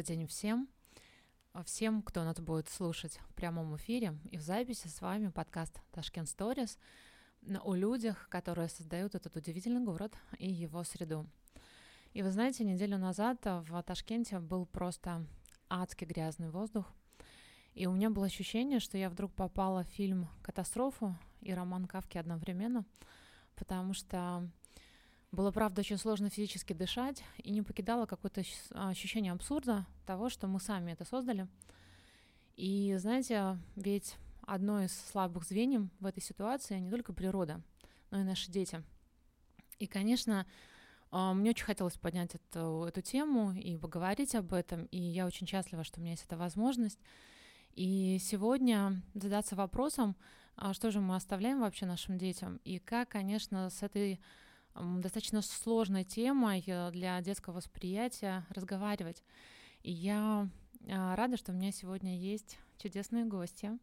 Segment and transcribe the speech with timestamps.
[0.00, 0.66] Добрый день всем.
[1.66, 6.26] Всем, кто нас будет слушать в прямом эфире и в записи, с вами подкаст Ташкент
[6.26, 6.78] Stories
[7.62, 11.26] о людях, которые создают этот удивительный город и его среду.
[12.14, 15.26] И вы знаете, неделю назад в Ташкенте был просто
[15.68, 16.90] адский грязный воздух,
[17.74, 22.16] и у меня было ощущение, что я вдруг попала в фильм «Катастрофу» и роман Кавки
[22.16, 22.86] одновременно,
[23.54, 24.48] потому что
[25.32, 30.60] было, правда, очень сложно физически дышать и не покидало какое-то ощущение абсурда того, что мы
[30.60, 31.46] сами это создали.
[32.56, 37.62] И знаете, ведь одно из слабых звеньев в этой ситуации не только природа,
[38.10, 38.82] но и наши дети.
[39.78, 40.46] И, конечно,
[41.10, 45.46] а, мне очень хотелось поднять эту, эту тему и поговорить об этом, и я очень
[45.46, 46.98] счастлива, что у меня есть эта возможность.
[47.74, 50.16] И сегодня задаться вопросом,
[50.56, 54.20] а что же мы оставляем вообще нашим детям, и как, конечно, с этой
[54.74, 59.22] достаточно сложной темой э, для детского восприятия разговаривать.
[59.82, 60.48] И я
[60.88, 63.78] а, рада, что у меня сегодня есть чудесные гости.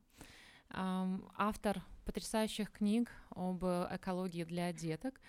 [0.69, 5.19] Автор потрясающих книг об экологии для деток,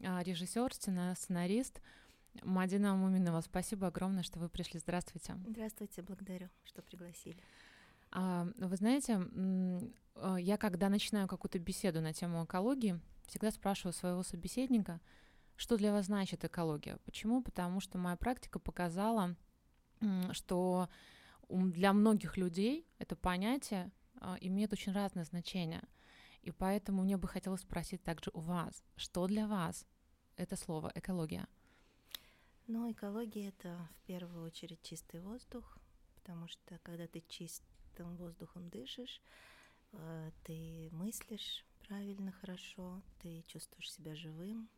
[0.00, 1.80] а, режиссер, сценарист
[2.42, 3.40] Мадина Муминова.
[3.40, 4.78] Спасибо огромное, что вы пришли.
[4.78, 5.34] Здравствуйте.
[5.48, 7.38] Здравствуйте, благодарю, что пригласили.
[8.12, 9.20] А, вы знаете,
[10.38, 15.00] я когда начинаю какую-то беседу на тему экологии, всегда спрашиваю своего собеседника,
[15.56, 16.98] что для вас значит экология.
[17.04, 17.42] Почему?
[17.42, 19.36] Потому что моя практика показала,
[20.32, 20.88] что
[21.48, 23.90] для многих людей это понятие
[24.20, 25.82] а, имеет очень разное значение.
[26.42, 29.86] И поэтому мне бы хотелось спросить также у вас, что для вас
[30.36, 31.46] это слово экология?
[32.66, 35.78] Ну, экология это в первую очередь чистый воздух,
[36.16, 39.22] потому что когда ты чистым воздухом дышишь,
[39.92, 44.68] а, ты мыслишь правильно, хорошо, ты чувствуешь себя живым,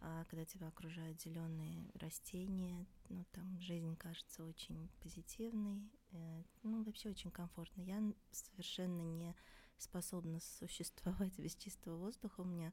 [0.00, 7.10] а когда тебя окружают зеленые растения, ну там жизнь кажется очень позитивной, э, ну вообще
[7.10, 7.82] очень комфортно.
[7.82, 9.34] Я совершенно не
[9.76, 12.40] способна существовать без чистого воздуха.
[12.40, 12.72] У меня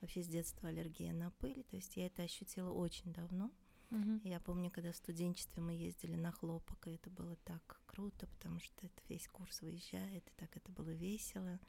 [0.00, 3.50] вообще с детства аллергия на пыль, то есть я это ощутила очень давно.
[3.90, 4.20] Uh-huh.
[4.24, 8.58] Я помню, когда в студенчестве мы ездили на хлопок, и это было так круто, потому
[8.58, 11.60] что это весь курс выезжает, и так это было весело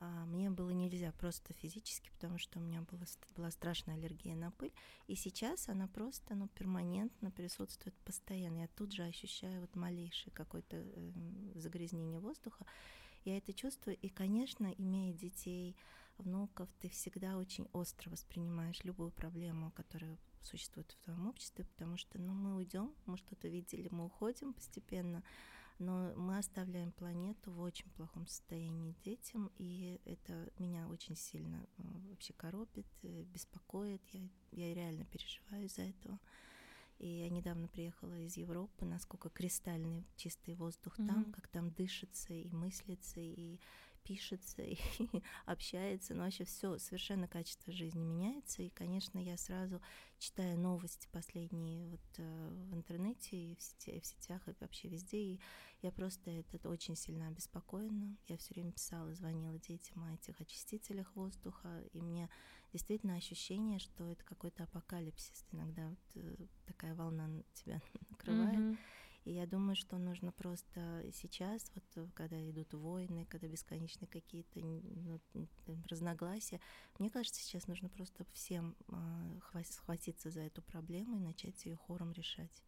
[0.00, 3.04] а, мне было нельзя просто физически, потому что у меня была,
[3.36, 4.72] была страшная аллергия на пыль.
[5.06, 8.60] И сейчас она просто ну, перманентно присутствует постоянно.
[8.60, 11.12] Я тут же ощущаю вот малейшее какое-то э,
[11.56, 12.64] загрязнение воздуха.
[13.24, 13.96] Я это чувствую.
[13.96, 15.76] И, конечно, имея детей,
[16.18, 22.18] внуков, ты всегда очень остро воспринимаешь любую проблему, которая существует в твоем обществе, потому что
[22.18, 25.22] ну, мы уйдем, мы что-то видели, мы уходим постепенно
[25.78, 31.66] но мы оставляем планету в очень плохом состоянии детям, и это меня очень сильно
[32.08, 36.18] вообще коробит, э, беспокоит, я, я реально переживаю из-за этого.
[36.98, 41.06] И я недавно приехала из Европы, насколько кристальный чистый воздух mm-hmm.
[41.06, 43.60] там, как там дышится и мыслится, и
[44.08, 44.78] пишется и
[45.44, 48.62] общается, но вообще все совершенно качество жизни меняется.
[48.62, 49.82] И, конечно, я сразу
[50.18, 55.18] читаю новости последние вот э, в интернете и в, сети, в сетях и вообще везде,
[55.18, 55.40] и
[55.82, 58.16] я просто это очень сильно обеспокоена.
[58.28, 62.30] Я все время писала, звонила детям о этих очистителях воздуха, и мне
[62.72, 65.44] действительно ощущение, что это какой-то апокалипсис.
[65.52, 68.58] Иногда вот э, такая волна тебя накрывает.
[68.58, 68.78] Mm-hmm.
[69.28, 74.58] И я думаю, что нужно просто сейчас, вот э, когда идут войны, когда бесконечные какие-то
[74.58, 75.20] ну,
[75.86, 76.62] разногласия,
[76.98, 82.12] мне кажется, сейчас нужно просто всем э, схватиться за эту проблему и начать ее хором
[82.12, 82.64] решать.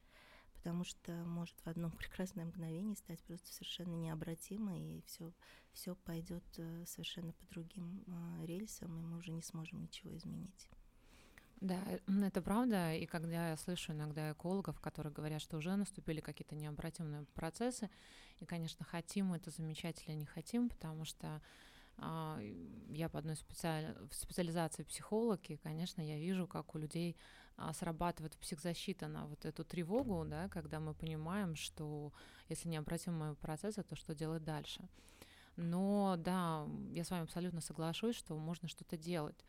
[0.52, 5.32] Потому что может в одном прекрасное мгновение стать просто совершенно необратимо, и все,
[5.72, 10.68] все пойдет э, совершенно по другим э, рельсам, и мы уже не сможем ничего изменить.
[11.60, 12.94] Да, э, это правда.
[12.94, 17.90] И когда я слышу иногда экологов, которые говорят, что уже наступили какие-то необратимые процессы,
[18.40, 21.42] и, конечно, хотим мы это замечать или не хотим, потому что
[21.98, 22.40] а,
[22.88, 23.94] я по одной специаль...
[24.10, 27.16] специализации психолог, и, конечно, я вижу, как у людей
[27.56, 32.12] а, срабатывает психзащита на вот эту тревогу, да, когда мы понимаем, что
[32.48, 34.88] если необратимые процессы, то что делать дальше.
[35.56, 39.44] Но да, я с вами абсолютно соглашусь, что можно что-то делать.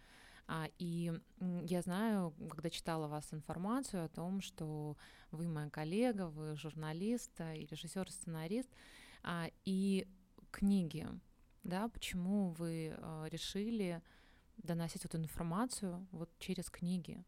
[0.54, 1.14] А, и
[1.62, 4.98] я знаю, когда читала вас информацию о том, что
[5.32, 8.70] вы моя коллега, вы журналист а, и режиссер, сценарист,
[9.24, 10.06] а, и
[10.52, 11.08] книги,
[11.64, 12.94] да, почему вы
[13.30, 14.02] решили
[14.58, 17.24] доносить эту информацию вот через книги?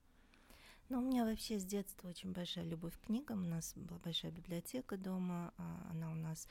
[0.89, 3.45] Ну, у меня вообще с детства очень большая любовь к книгам.
[3.45, 5.53] У нас была большая библиотека дома,
[5.89, 6.49] она у нас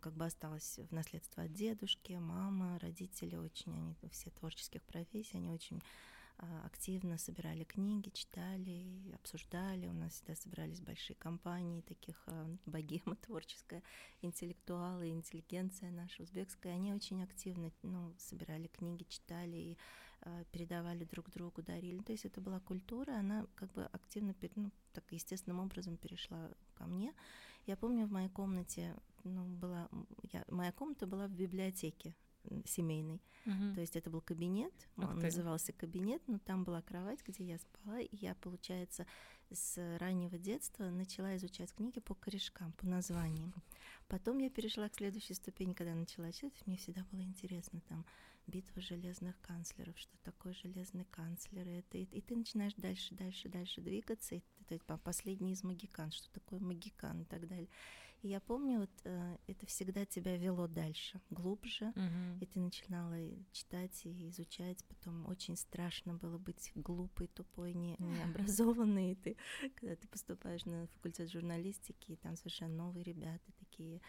[0.00, 5.50] как бы осталось в наследство от дедушки, мама, родители очень, они все творческих профессий, они
[5.50, 5.82] очень
[6.38, 8.84] а, активно собирали книги, читали,
[9.14, 9.86] обсуждали.
[9.86, 13.82] У нас всегда собирались большие компании таких а, богема творческая,
[14.20, 16.74] интеллектуалы, интеллигенция наша узбекская.
[16.74, 19.78] Они очень активно ну, собирали книги, читали и
[20.20, 22.02] а, передавали друг другу, дарили.
[22.02, 26.84] То есть это была культура, она как бы активно, ну, так естественным образом перешла ко
[26.84, 27.14] мне.
[27.66, 29.88] Я помню, в моей комнате ну, была,
[30.32, 32.14] я, моя комната была в библиотеке
[32.64, 33.20] семейный.
[33.44, 33.74] Угу.
[33.74, 35.26] То есть это был кабинет, Ух он ты.
[35.26, 39.06] назывался кабинет, но там была кровать, где я спала, и я, получается,
[39.50, 43.52] с раннего детства начала изучать книги по корешкам, по названиям.
[44.08, 48.04] Потом я перешла к следующей ступени, когда начала читать, мне всегда было интересно там
[48.46, 53.80] битва железных канцлеров, что такое железный канцлер, это, и, и ты начинаешь дальше, дальше, дальше
[53.80, 54.42] двигаться, и
[54.74, 57.68] это последний из магикан, что такое магикан и так далее.
[58.22, 62.38] И я помню, вот э, это всегда тебя вело дальше, глубже, uh-huh.
[62.40, 63.16] и ты начинала
[63.52, 64.84] читать и изучать.
[64.86, 69.12] Потом очень страшно было быть глупой, тупой, не, необразованной.
[69.12, 69.36] И ты,
[69.76, 74.00] когда ты поступаешь на факультет журналистики, и там совершенно новые ребята такие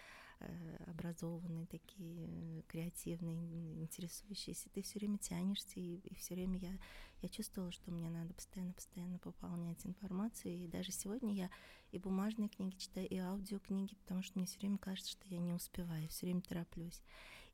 [0.86, 4.69] образованные, такие э, креативные, интересующиеся.
[4.69, 6.78] Ты все время тянешься, и, и все время я,
[7.22, 10.56] я чувствовала, что мне надо постоянно-постоянно пополнять информацию.
[10.56, 11.50] И даже сегодня я
[11.92, 15.54] и бумажные книги читаю, и аудиокниги, потому что мне все время кажется, что я не
[15.54, 17.01] успеваю, все время тороплюсь.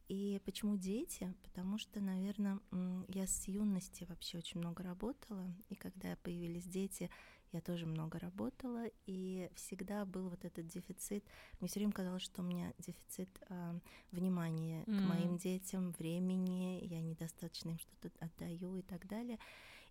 [0.09, 1.33] И почему дети?
[1.43, 2.59] Потому что, наверное,
[3.07, 7.09] я с юности вообще очень много работала, и когда появились дети,
[7.53, 11.23] я тоже много работала, и всегда был вот этот дефицит.
[11.59, 13.79] Мне все время казалось, что у меня дефицит э,
[14.11, 14.97] внимания mm-hmm.
[14.97, 19.39] к моим детям, времени, я недостаточно им что-то отдаю и так далее.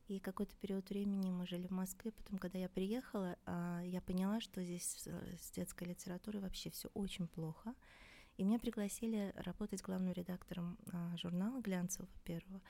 [0.09, 2.11] И какой-то период времени мы жили в Москве.
[2.11, 7.29] Потом, когда я приехала, э, я поняла, что здесь с детской литературой вообще все очень
[7.29, 7.75] плохо.
[8.37, 12.61] И меня пригласили работать главным редактором э, журнала глянцевого первого.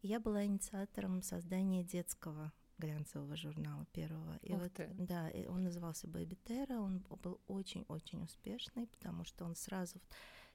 [0.00, 4.36] И я была инициатором создания детского глянцевого журнала первого.
[4.42, 4.88] И Ух вот, ты.
[4.98, 10.00] да, он назывался Baby Terra, он был очень-очень успешный, потому что он сразу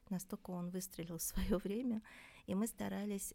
[0.09, 2.01] настолько он выстрелил в свое время,
[2.45, 3.33] и мы старались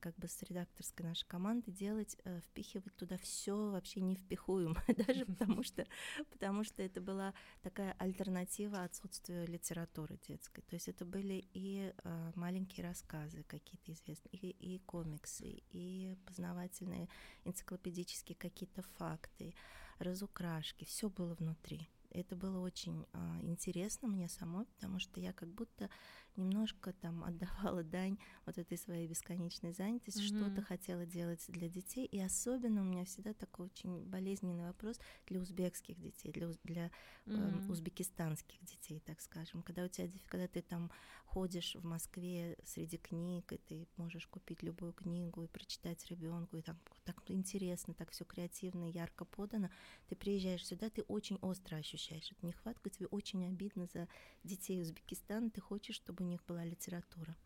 [0.00, 4.76] как бы с редакторской нашей командой делать, э, впихивать туда все вообще не впихуем,
[5.06, 5.86] даже потому что,
[6.30, 7.32] потому что это была
[7.62, 10.62] такая альтернатива отсутствию литературы детской.
[10.62, 17.08] То есть это были и а, маленькие рассказы какие-то известные, и, и комиксы, и познавательные
[17.44, 19.54] энциклопедические какие-то факты,
[19.98, 21.88] разукрашки, все было внутри.
[22.10, 25.90] Это было очень а, интересно мне самой, потому что я как будто
[26.36, 30.48] немножко там отдавала дань вот этой своей бесконечной занятости, mm-hmm.
[30.48, 32.06] что-то хотела делать для детей.
[32.06, 36.90] И особенно у меня всегда такой очень болезненный вопрос для узбекских детей, для, для
[37.26, 37.66] mm-hmm.
[37.66, 39.62] э, узбекистанских детей, так скажем.
[39.62, 40.90] Когда у тебя, когда ты там
[41.26, 46.62] ходишь в Москве среди книг, и ты можешь купить любую книгу и прочитать ребенку, и
[46.62, 49.68] там так интересно, так все креативно, ярко подано,
[50.08, 54.08] ты приезжаешь сюда, ты очень остро ощущаешь эту нехватку, тебе очень обидно за
[54.44, 57.36] детей Узбекистана, ты хочешь, чтобы них была литература.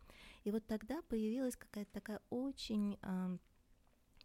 [0.43, 3.37] И вот тогда появилась какая-то такая очень э,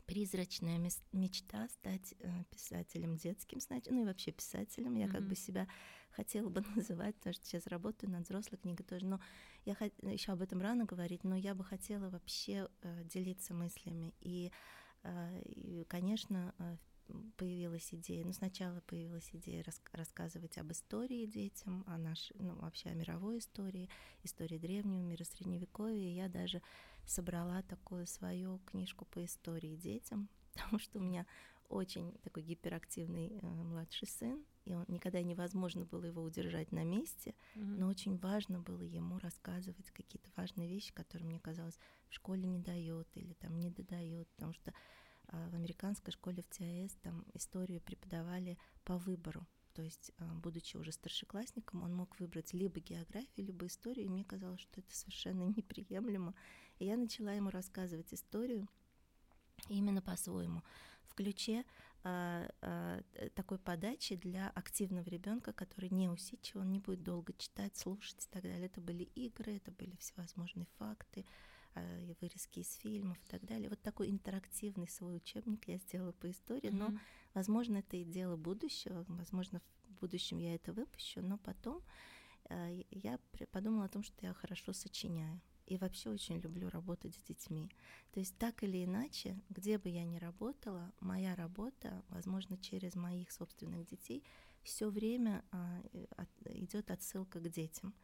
[0.07, 0.79] призрачная
[1.13, 4.95] мечта стать э, писателем детским, значит, ну и вообще писателем.
[4.95, 5.13] Я mm-hmm.
[5.13, 5.69] как бы себя
[6.11, 9.21] хотела бы называть, потому что сейчас работаю над взрослой книгой тоже, но
[9.65, 9.93] я хот...
[10.03, 14.15] еще об этом рано говорить, но я бы хотела вообще э, делиться мыслями.
[14.21, 14.51] И,
[15.03, 16.77] э, и конечно, э,
[17.37, 22.91] появилась идея, ну сначала появилась идея рас рассказывать об истории детям, о нашей, ну вообще
[22.91, 23.89] о мировой истории,
[24.23, 26.11] истории древнего мира, средневековья.
[26.11, 26.63] Я даже
[27.07, 31.27] собрала такую свою книжку по истории детям, потому что у меня
[31.69, 37.35] очень такой гиперактивный э, младший сын, и он никогда невозможно было его удержать на месте,
[37.55, 37.77] mm-hmm.
[37.79, 42.59] но очень важно было ему рассказывать какие-то важные вещи, которые мне казалось в школе не
[42.59, 44.73] дает или там не додает, потому что
[45.29, 49.47] в американской школе в ТАЭС там историю преподавали по выбору.
[49.77, 54.25] То есть, а, будучи уже старшеклассником, он мог выбрать либо географию, либо историю, и мне
[54.25, 56.35] казалось, что это совершенно неприемлемо.
[56.79, 58.69] И я начала ему рассказывать историю
[59.69, 60.63] именно по-своему,
[61.03, 61.65] в ключе
[62.05, 63.03] а, а,
[63.35, 68.29] такой подачи для активного ребенка, который не усидчив, он не будет долго читать, слушать и
[68.31, 68.67] так далее.
[68.67, 71.31] Это были игры, это были всевозможные факты, Э,
[72.21, 73.69] вырезки из фильмов и так далее.
[73.69, 76.91] Вот такой интерактивный свой учебник я сделала по истории, mm-hmm.
[76.93, 76.99] но,
[77.35, 81.83] возможно, это и дело будущего, возможно, в будущем я это выпущу, но потом
[82.49, 83.19] э, я
[83.51, 85.41] подумала о том, что я хорошо сочиняю.
[85.67, 87.69] И вообще очень люблю работать с детьми.
[88.13, 93.33] То есть так или иначе, где бы я ни работала, моя работа, возможно, через моих
[93.33, 94.23] собственных детей,
[94.63, 95.83] все время а,
[96.45, 97.95] идет отсылка к детям.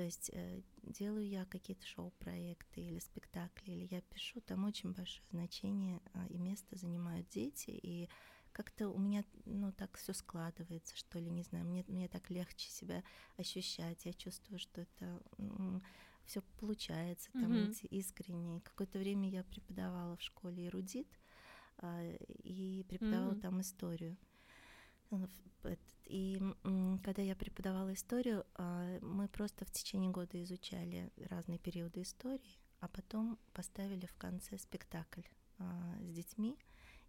[0.00, 5.26] То есть э, делаю я какие-то шоу-проекты или спектакли, или я пишу, там очень большое
[5.30, 8.08] значение э, и место занимают дети, и
[8.52, 12.70] как-то у меня, ну, так все складывается, что ли, не знаю, мне, мне так легче
[12.70, 13.04] себя
[13.36, 15.22] ощущать, я чувствую, что это
[16.24, 17.70] все получается, там mm-hmm.
[17.70, 18.62] эти искренние.
[18.62, 21.08] Какое-то время я преподавала в школе эрудит
[21.76, 22.10] а,
[22.42, 23.40] и преподавала mm-hmm.
[23.40, 24.16] там историю.
[26.10, 26.40] И
[27.04, 32.88] когда я преподавала историю, а, мы просто в течение года изучали разные периоды истории, а
[32.88, 35.22] потом поставили в конце спектакль
[35.58, 36.58] а, с детьми.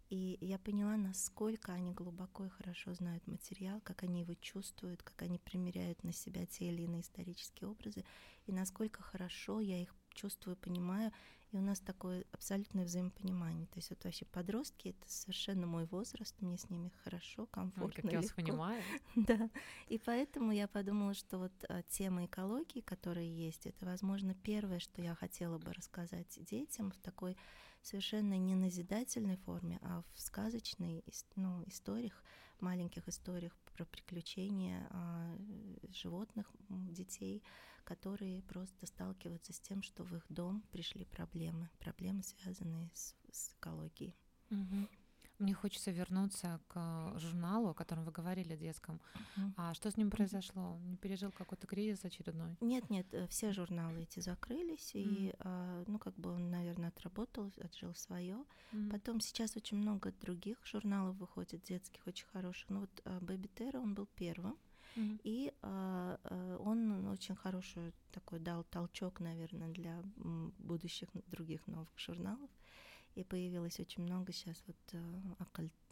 [0.08, 5.22] И я поняла, насколько они глубоко и хорошо знают материал, как они его чувствуют, как
[5.22, 8.04] они примеряют на себя те или иные исторические образы,
[8.46, 11.12] и насколько хорошо я их чувствую, понимаю,
[11.52, 13.66] и у нас такое абсолютное взаимопонимание.
[13.66, 18.12] То есть вот вообще подростки— это совершенно мой возраст, мне с ними хорошо, комфортно, Как
[18.12, 18.82] я вас понимаю.
[19.16, 19.50] да,
[19.88, 25.02] и поэтому я подумала, что вот а, тема экологии, которая есть, это, возможно, первое, что
[25.02, 27.36] я хотела бы рассказать детям в такой
[27.82, 31.04] совершенно не назидательной форме, а в сказочной
[31.36, 32.24] ну, историях,
[32.60, 35.36] маленьких историях про приключения а,
[35.90, 37.42] животных, детей,
[37.84, 43.52] которые просто сталкиваются с тем, что в их дом пришли проблемы, проблемы, связанные с, с
[43.54, 44.14] экологией.
[44.50, 44.88] Угу.
[45.42, 49.00] Мне хочется вернуться к журналу, о котором вы говорили, детском.
[49.14, 49.52] Uh-huh.
[49.56, 50.78] А что с ним произошло?
[50.84, 52.56] Не пережил какой-то кризис очередной?
[52.60, 55.02] Нет, нет, э, все журналы эти закрылись, uh-huh.
[55.02, 58.44] и, а, ну, как бы он, наверное, отработал, отжил свое.
[58.72, 58.90] Uh-huh.
[58.90, 62.70] Потом сейчас очень много других журналов выходит, детских, очень хороших.
[62.70, 64.56] Ну, вот Baby Terra, он был первым.
[64.96, 65.20] Mm-hmm.
[65.24, 70.02] И а, а, он очень хороший такой дал толчок, наверное, для
[70.58, 72.50] будущих других новых журналов
[73.14, 75.02] и появилось очень много сейчас вот э,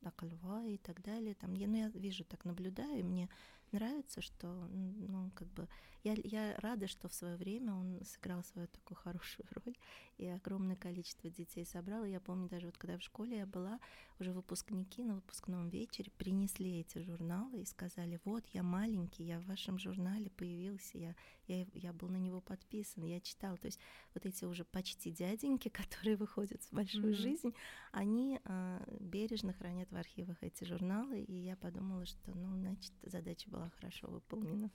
[0.03, 1.35] Акальва и так далее.
[1.35, 3.29] Там я, ну, я вижу, так наблюдаю, и мне
[3.73, 5.69] нравится, что, ну, как бы,
[6.03, 9.77] я, я рада, что в свое время он сыграл свою такую хорошую роль,
[10.19, 12.05] и огромное количество детей собрал.
[12.05, 13.79] И я помню даже вот когда в школе я была,
[14.19, 19.47] уже выпускники на выпускном вечере принесли эти журналы и сказали, вот, я маленький, я в
[19.47, 21.15] вашем журнале появился, я,
[21.47, 23.57] я, я был на него подписан, я читал.
[23.57, 23.79] То есть
[24.15, 27.17] вот эти уже почти дяденьки, которые выходят в большую mm-hmm.
[27.17, 27.55] жизнь,
[27.93, 33.49] они э, бережно хранят в архивах эти журналы, и я подумала, что, ну, значит, задача
[33.49, 34.71] была была хорошо выполнена.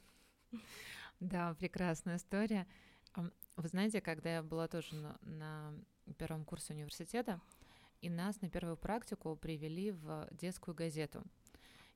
[1.19, 2.67] Да, прекрасная история.
[3.55, 5.73] Вы знаете, когда я была тоже на, на
[6.17, 7.41] первом курсе университета,
[8.01, 11.23] и нас на первую практику привели в детскую газету.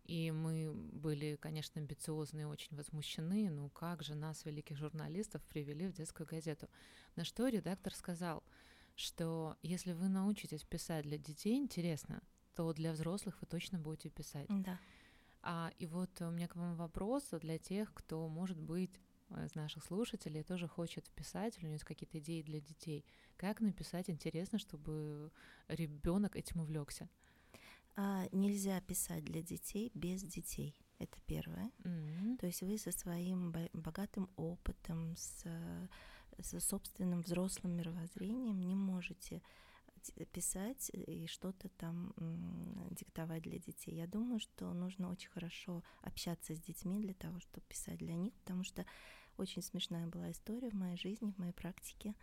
[0.05, 3.49] И мы были, конечно, амбициозны и очень возмущены.
[3.51, 6.67] Ну как же нас, великих журналистов, привели в детскую газету?
[7.15, 8.43] На что редактор сказал,
[8.95, 12.23] что если вы научитесь писать для детей интересно,
[12.55, 14.47] то для взрослых вы точно будете писать.
[14.49, 14.79] Да.
[15.41, 18.99] А, и вот у меня к вам вопрос для тех, кто, может быть,
[19.45, 23.05] из наших слушателей тоже хочет писать, или у него есть какие-то идеи для детей.
[23.37, 25.31] Как написать интересно, чтобы
[25.67, 27.09] ребенок этим увлекся?
[27.95, 30.75] А, нельзя писать для детей без детей.
[30.99, 31.71] Это первое.
[31.83, 32.37] Mm-hmm.
[32.37, 35.45] То есть вы со своим богатым опытом, с,
[36.41, 39.41] со собственным взрослым мировоззрением не можете
[40.31, 42.13] писать и что-то там
[42.91, 43.95] диктовать для детей.
[43.95, 48.33] Я думаю, что нужно очень хорошо общаться с детьми для того, чтобы писать для них,
[48.35, 48.85] потому что
[49.39, 52.15] очень смешная была история в моей жизни, в моей практике.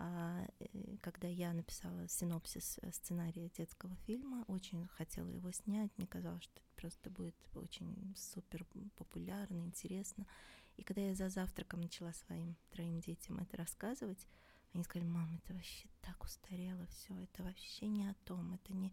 [0.00, 6.06] А, э, когда я написала синопсис э, сценария детского фильма, очень хотела его снять, мне
[6.06, 8.64] казалось, что это просто будет очень супер
[8.96, 10.24] популярно, интересно.
[10.76, 14.24] И когда я за завтраком начала своим троим детям это рассказывать,
[14.72, 18.92] они сказали, мам, это вообще так устарело все, это вообще не о том, это не...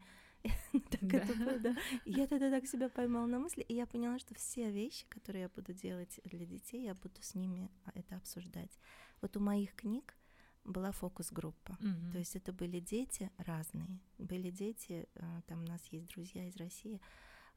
[2.05, 5.49] Я тогда так себя поймала на мысли, и я поняла, что все вещи, которые я
[5.49, 8.79] буду делать для детей, я буду с ними а, это обсуждать.
[9.21, 10.15] Вот у моих книг
[10.63, 11.77] была фокус-группа.
[12.11, 13.99] То есть это были дети разные.
[14.17, 16.99] Были дети, а, там у нас есть друзья из России,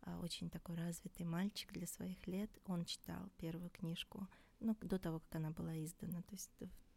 [0.03, 2.51] а, очень такой развитый мальчик для своих лет.
[2.67, 4.29] Он читал первую книжку,
[4.61, 6.51] ну, до того, как она была издана, то есть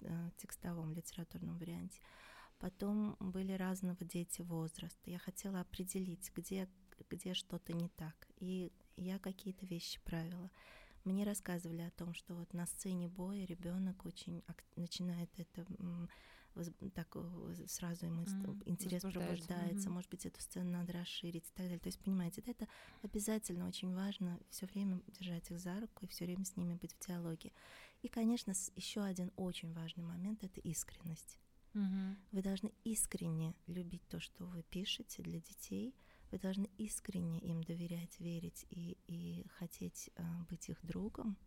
[0.03, 1.99] Э, текстовом литературном варианте.
[2.61, 5.09] Потом были разного дети возраста.
[5.09, 6.69] Я хотела определить, где,
[7.09, 8.27] где что-то не так.
[8.37, 10.51] И я какие-то вещи правила.
[11.03, 14.43] Мне рассказывали о том, что вот на сцене боя ребенок очень
[14.75, 15.65] начинает это
[16.93, 19.91] так э, сразу ему mm, интерес пробуждается, mm-hmm.
[19.91, 21.79] может быть, эту сцену надо расширить и так далее.
[21.79, 22.67] То есть, понимаете, это
[23.01, 26.93] обязательно очень важно все время держать их за руку и все время с ними быть
[26.93, 27.53] в диалоге.
[28.01, 31.39] И, конечно, еще один очень важный момент это искренность.
[31.73, 32.15] Угу.
[32.31, 35.95] Вы должны искренне любить то, что вы пишете для детей.
[36.31, 41.37] Вы должны искренне им доверять, верить и, и хотеть э, быть их другом.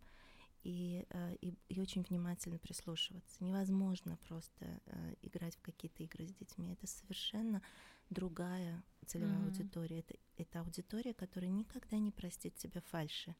[0.65, 3.45] и, э, и, и очень внимательно прислушиваться.
[3.45, 6.73] Невозможно просто э, играть в какие-то игры с детьми.
[6.73, 7.63] Это совершенно
[8.11, 9.45] другая целевая mm-hmm.
[9.45, 9.99] аудитория.
[10.01, 13.37] Это, это аудитория, которая никогда не простит тебя фальши.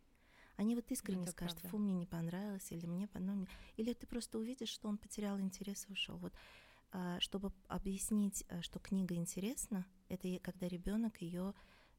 [0.57, 1.69] Они вот искренне это скажут, правда.
[1.71, 3.49] фу, мне не понравилось, или мне понравилось.
[3.77, 6.17] Или ты просто увидишь, что он потерял интерес и ушел.
[6.19, 6.33] Вот
[7.21, 11.55] чтобы объяснить, э, что книга интересна, это когда ребенок ее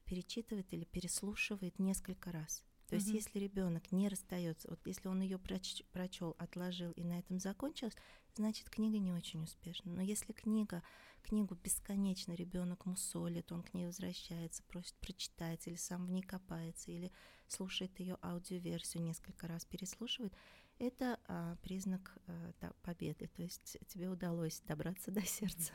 [0.06, 2.64] перечитывает или переслушивает несколько раз.
[2.88, 7.18] То есть, если ребенок не расстается, вот если он ее проч, прочел, отложил и на
[7.18, 7.96] этом закончилось,
[8.36, 9.92] значит книга не очень успешна.
[9.92, 10.84] Но если книга,
[11.24, 16.92] книгу бесконечно ребенок мусолит, он к ней возвращается, просит прочитать, или сам в ней копается,
[16.92, 17.12] или
[17.48, 20.36] слушает ее аудиоверсию несколько раз, переслушивает,
[20.80, 23.28] это а, признак а, да, победы.
[23.28, 25.74] То есть тебе удалось добраться до сердца.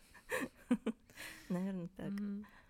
[1.49, 2.12] Наверное, так.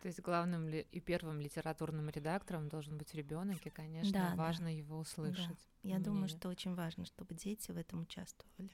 [0.00, 5.68] То есть главным и первым литературным редактором должен быть ребенок, и, конечно, важно его услышать.
[5.82, 8.70] Я думаю, что очень важно, чтобы дети в этом участвовали.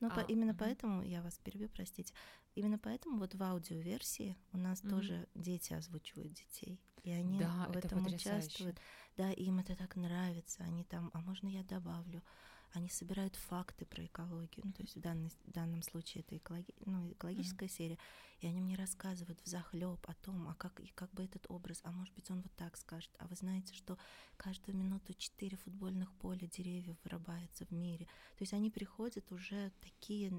[0.00, 0.60] Но а, по, именно угу.
[0.60, 2.14] поэтому, я вас перебью, простите,
[2.58, 4.90] именно поэтому вот в аудиоверсии у нас угу.
[4.90, 8.78] тоже дети озвучивают детей, и они да, в этом участвуют.
[9.16, 12.22] Да, им это так нравится, они там, а можно я добавлю?
[12.72, 16.74] Они собирают факты про экологию, ну, то есть в, данной, в данном случае это экологи,
[16.84, 17.76] ну, экологическая mm-hmm.
[17.76, 17.98] серия,
[18.40, 21.80] и они мне рассказывают в захлеб о том, а как, и как бы этот образ,
[21.82, 23.98] а может быть он вот так скажет, а вы знаете, что
[24.36, 28.06] каждую минуту четыре футбольных поля деревьев вырубается в мире,
[28.36, 30.30] то есть они приходят уже такие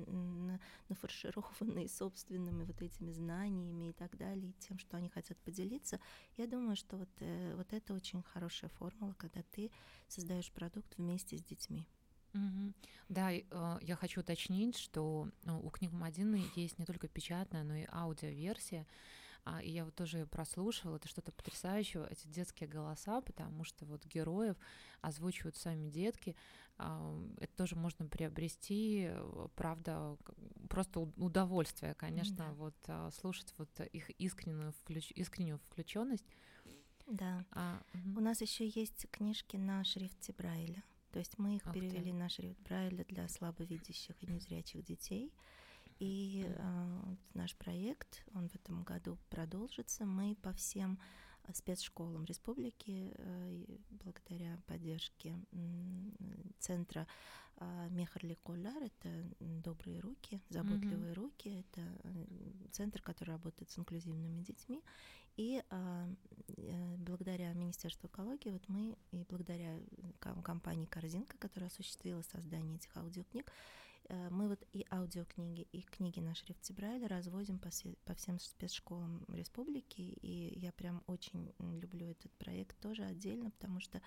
[0.87, 5.99] нафаршированные собственными вот этими знаниями и так далее, и тем, что они хотят поделиться,
[6.37, 9.71] я думаю, что вот, э, вот это очень хорошая формула, когда ты
[10.07, 11.87] создаешь продукт вместе с детьми.
[12.33, 12.73] Угу.
[13.09, 13.43] Да, э,
[13.81, 18.85] я хочу уточнить, что ну, у книг Мадины есть не только печатная, но и аудиоверсия.
[19.45, 24.05] А, и я вот тоже прослушивала, это что-то потрясающее, эти детские голоса, потому что вот
[24.05, 24.55] героев
[25.01, 26.35] озвучивают сами детки.
[26.77, 29.09] А, это тоже можно приобрести,
[29.55, 30.17] правда,
[30.69, 32.53] просто удовольствие, конечно, да.
[32.53, 35.11] вот а, слушать вот их искреннюю, включ...
[35.11, 36.25] искреннюю включенность.
[37.07, 37.43] Да.
[37.51, 38.19] А, угу.
[38.19, 40.83] У нас еще есть книжки на шрифте Брайля.
[41.11, 42.17] То есть мы их Ах перевели ты.
[42.17, 45.33] на шрифт Брайля для слабовидящих и незрячих детей.
[45.99, 50.05] И э, наш проект, он в этом году продолжится.
[50.05, 50.97] Мы по всем
[51.43, 55.57] э, спецшколам республики, э, благодаря поддержке э,
[56.59, 57.05] центра
[57.57, 58.37] э, Мехарли
[58.81, 61.15] это добрые руки, заботливые mm-hmm.
[61.15, 62.25] руки, это э,
[62.71, 64.81] центр, который работает с инклюзивными детьми.
[65.39, 66.15] И э,
[66.97, 69.79] благодаря Министерству экологии, вот мы и благодаря
[70.19, 73.49] компании «Корзинка», которая осуществила создание этих аудиокниг,
[74.09, 77.69] э, мы вот и аудиокниги, и книги на шрифте Брайля разводим по,
[78.03, 84.01] по всем спецшколам республики, и я прям очень люблю этот проект тоже отдельно, потому что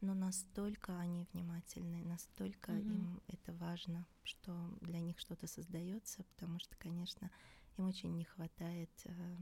[0.00, 2.94] но настолько они внимательны, настолько mm-hmm.
[2.94, 7.30] им это важно, что для них что-то создается, потому что, конечно,
[7.76, 9.36] им очень не хватает э,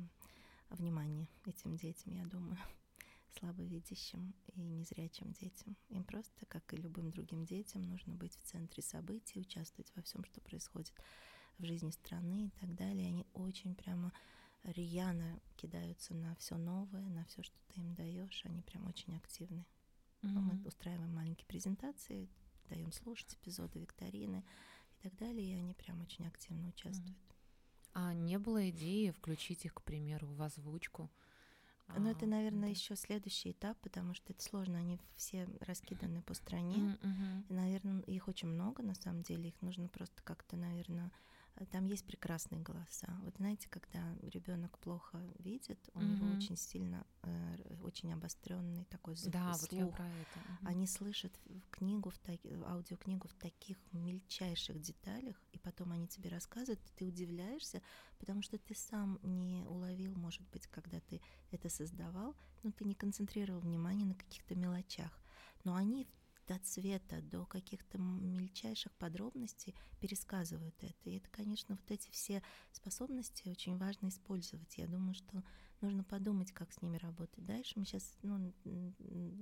[0.70, 2.56] внимание этим детям, я думаю,
[3.38, 5.76] слабовидящим и незрячим детям.
[5.88, 10.24] Им просто, как и любым другим детям, нужно быть в центре событий, участвовать во всем,
[10.24, 10.92] что происходит
[11.59, 13.09] в жизни страны и так далее.
[13.09, 14.12] Они очень прямо
[14.64, 18.42] рьяно кидаются на все новое, на все, что ты им даешь.
[18.44, 19.64] Они прям очень активны.
[20.22, 20.38] Mm-hmm.
[20.38, 22.28] Мы устраиваем маленькие презентации,
[22.68, 24.44] даем слушать эпизоды викторины
[24.98, 27.16] и так далее, и они прям очень активно участвуют.
[27.16, 27.39] Mm-hmm.
[27.92, 31.11] А не было идеи включить их, к примеру, в озвучку?
[31.96, 32.68] Ну, это, наверное, да.
[32.68, 34.79] еще следующий этап, потому что это сложно.
[34.79, 36.96] Они все раскиданы по стране.
[37.03, 37.44] Mm-hmm.
[37.48, 39.48] И, наверное, их очень много, на самом деле.
[39.48, 41.11] Их нужно просто как-то, наверное,
[41.70, 43.08] там есть прекрасные голоса.
[43.22, 46.04] Вот знаете, когда ребенок плохо видит, у mm-hmm.
[46.04, 49.32] него очень сильно, э, очень обостренный такой звук.
[49.32, 49.70] Да, слух.
[49.70, 50.38] вот я про это.
[50.38, 50.66] Mm-hmm.
[50.66, 51.32] Они слышат
[51.70, 52.40] книгу, в так...
[52.66, 57.82] аудиокнигу в таких мельчайших деталях, и потом они тебе рассказывают, и ты удивляешься,
[58.18, 62.94] потому что ты сам не уловил, может быть, когда ты это создавал, но ты не
[62.94, 65.20] концентрировал внимание на каких-то мелочах.
[65.64, 66.06] Но они
[66.50, 71.10] до цвета, до каких-то мельчайших подробностей пересказывают это.
[71.10, 74.76] И это, конечно, вот эти все способности очень важно использовать.
[74.76, 75.44] Я думаю, что
[75.80, 77.78] нужно подумать, как с ними работать дальше.
[77.78, 78.52] Мы сейчас, ну,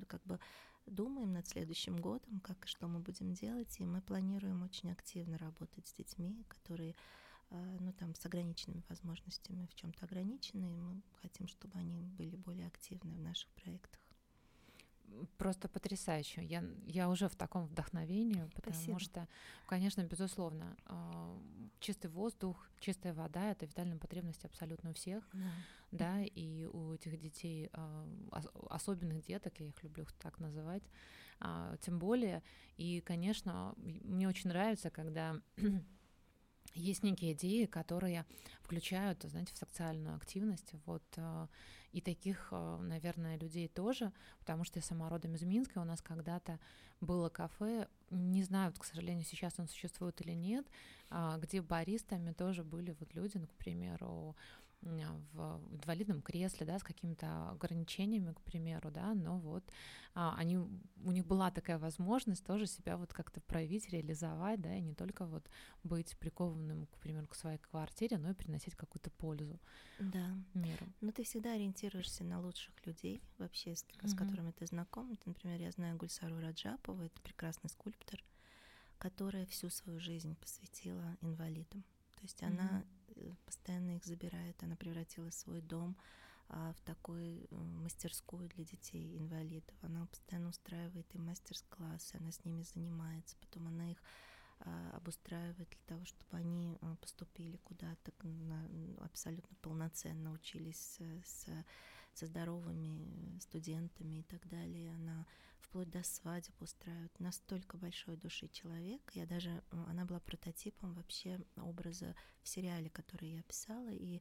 [0.06, 0.38] как бы
[0.84, 5.38] думаем над следующим годом, как и что мы будем делать, и мы планируем очень активно
[5.38, 6.94] работать с детьми, которые
[7.48, 12.36] а, ну, там, с ограниченными возможностями, в чем-то ограничены, и мы хотим, чтобы они были
[12.36, 13.97] более активны в наших проектах.
[15.36, 16.44] Просто потрясающе.
[16.44, 18.98] Я, я уже в таком вдохновении, потому Спасибо.
[19.00, 19.28] что,
[19.66, 21.38] конечно, безусловно, э,
[21.80, 25.50] чистый воздух, чистая вода— это витальная потребность абсолютно у всех, Да.
[25.90, 27.70] да, и у этих детей,
[28.30, 30.82] ос- особенных деток, я их люблю так называть,
[31.40, 32.42] а, тем более.
[32.76, 35.36] И, конечно, мне очень нравится, когда
[36.74, 38.24] есть некие идеи, которые
[38.62, 40.72] включают, знаете, в социальную активность.
[40.87, 41.46] Вот э,
[41.92, 46.00] и таких, э, наверное, людей тоже, потому что я сама родом из Минска, у нас
[46.00, 46.59] когда-то
[47.00, 50.66] было кафе, не знаю, к сожалению, сейчас он существует или нет,
[51.11, 54.37] а, где баристами тоже были вот люди, ну, к примеру,
[54.82, 59.64] в инвалидном кресле, да, с какими-то ограничениями, к примеру, да, но вот
[60.14, 64.80] а, они, у них была такая возможность тоже себя вот как-то проявить, реализовать, да, и
[64.80, 65.48] не только вот
[65.82, 69.60] быть прикованным, к примеру, к своей квартире, но и приносить какую-то пользу
[69.98, 70.28] Да.
[70.54, 70.86] миру.
[71.00, 74.14] Но ты всегда ориентируешься на лучших людей вообще, с, с Мгм.
[74.14, 75.18] которыми ты знаком.
[75.24, 78.22] Например, я знаю Гульсару Раджапову, это прекрасный скульптор,
[78.98, 81.84] которая всю свою жизнь посвятила инвалидам.
[82.16, 82.84] То есть она э,
[83.44, 85.96] постоянно их забирает, она превратила свой дом
[86.48, 89.76] а, в такую э, мастерскую для детей инвалидов.
[89.83, 94.02] Она постоянно устраивает им мастер-классы, она с ними занимается, потом она их
[94.61, 98.12] а, обустраивает для того, чтобы они а, поступили куда-то
[99.00, 101.64] абсолютно полноценно учились с-
[102.14, 104.94] со здоровыми э, студентами и так далее.
[104.94, 105.26] Она
[105.60, 107.18] вплоть до свадеб устраивает.
[107.18, 109.02] Настолько большой души человек.
[109.14, 114.20] Я даже, она была прототипом вообще образа в сериале, который я писала, и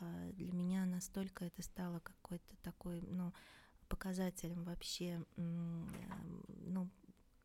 [0.00, 3.32] а, для меня настолько это стало какой-то такой, ну,
[3.88, 5.90] показателем вообще, эм,
[6.66, 6.90] ну,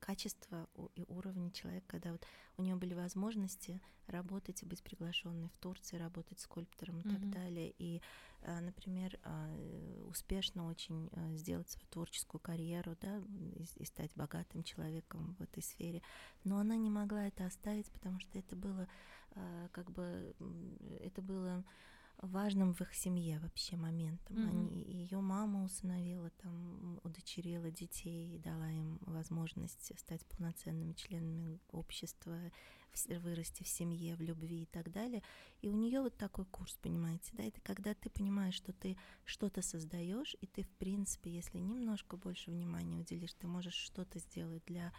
[0.01, 2.25] качества у- и уровня человека, когда вот
[2.57, 7.13] у нее были возможности работать и быть приглашенной в Турции, работать скульптором и Мгм.
[7.13, 7.73] так далее.
[7.77, 8.01] И,
[8.41, 13.19] а, например, э, успешно очень а, сделать свою творческую карьеру, да,
[13.55, 16.01] и, и стать богатым человеком в этой сфере.
[16.43, 18.87] Но она не могла это оставить, потому что это было
[19.71, 20.35] как бы
[20.99, 21.63] это было
[22.21, 24.38] важным в их семье вообще моментом.
[24.38, 24.49] Мгм.
[24.49, 32.39] Они, ее мама усыновила, там, удочерила детей, дала им возможность стать полноценными членами общества,
[33.19, 35.23] вырасти в семье, в любви и так далее.
[35.62, 39.62] И у нее вот такой курс, понимаете, да, это когда ты понимаешь, что ты что-то
[39.62, 44.91] создаешь, и ты, в принципе, если немножко больше внимания уделишь, ты можешь что-то сделать для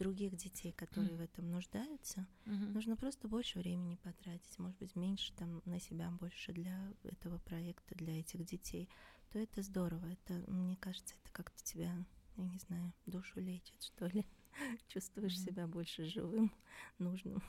[0.00, 1.18] других детей, которые Мгм.
[1.18, 2.26] в этом нуждаются.
[2.46, 2.72] Мгм.
[2.72, 7.94] Нужно просто больше времени потратить, может быть, меньше там на себя, больше для этого проекта,
[7.94, 8.88] для этих детей,
[9.30, 10.06] то это здорово.
[10.06, 11.94] Это, мне кажется, это как-то тебя,
[12.36, 14.24] я не знаю, душу лечит, что ли.
[14.88, 15.44] Чувствуешь Мгм.
[15.44, 16.50] себя больше живым,
[16.98, 17.42] нужным.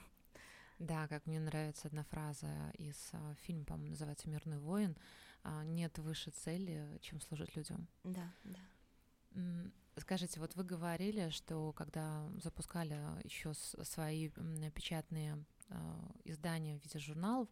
[0.78, 4.96] Да, как мне нравится одна фраза из а, фильма, по-моему, называется «Мирный воин».
[5.42, 7.88] а, Нет выше цели, чем служить людям.
[8.04, 8.60] Да, да.
[9.98, 14.30] Скажите, вот вы говорили, что когда запускали еще свои
[14.74, 17.48] печатные а, издания в виде журналов,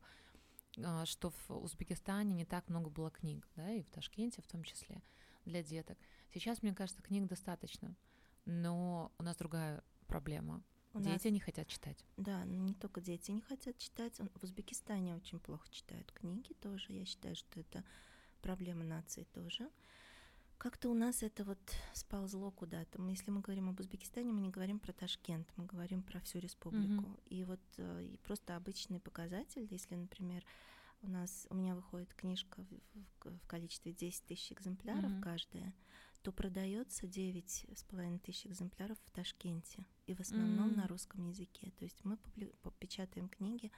[0.83, 4.65] а, что в Узбекистане не так много было книг, да, и в Ташкенте в том
[4.65, 5.03] числе
[5.45, 5.99] для деток.
[6.33, 7.95] Сейчас, мне кажется, книг достаточно,
[8.47, 10.63] но у нас другая проблема.
[10.93, 12.05] У Дети нас, не хотят читать.
[12.17, 14.19] да, не только дети не хотят читать.
[14.19, 16.93] В Узбекистане очень плохо читают книги тоже.
[16.93, 17.85] Я считаю, что это
[18.43, 19.71] проблема нации тоже.
[20.61, 21.59] Как-то у нас это вот
[21.95, 23.01] сползло куда-то.
[23.01, 26.39] Мы, если мы говорим об Узбекистане, мы не говорим про Ташкент, мы говорим про всю
[26.39, 27.19] республику.
[27.31, 30.45] И вот э, и просто обычный показатель, если, например,
[31.01, 35.23] у нас у меня выходит книжка в, в- в количестве 10 тысяч экземпляров Мгм.
[35.23, 35.73] каждая,
[36.21, 39.87] то продается 9 с половиной тысяч экземпляров в Ташкенте.
[40.07, 40.77] И в основном М.
[40.77, 41.71] на русском языке.
[41.79, 42.19] То есть мы
[42.79, 43.73] печатаем книги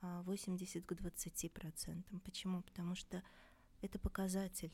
[0.00, 2.20] а, 80 к 20 процентам.
[2.20, 2.62] Почему?
[2.62, 3.22] Потому что
[3.82, 4.72] это показатель.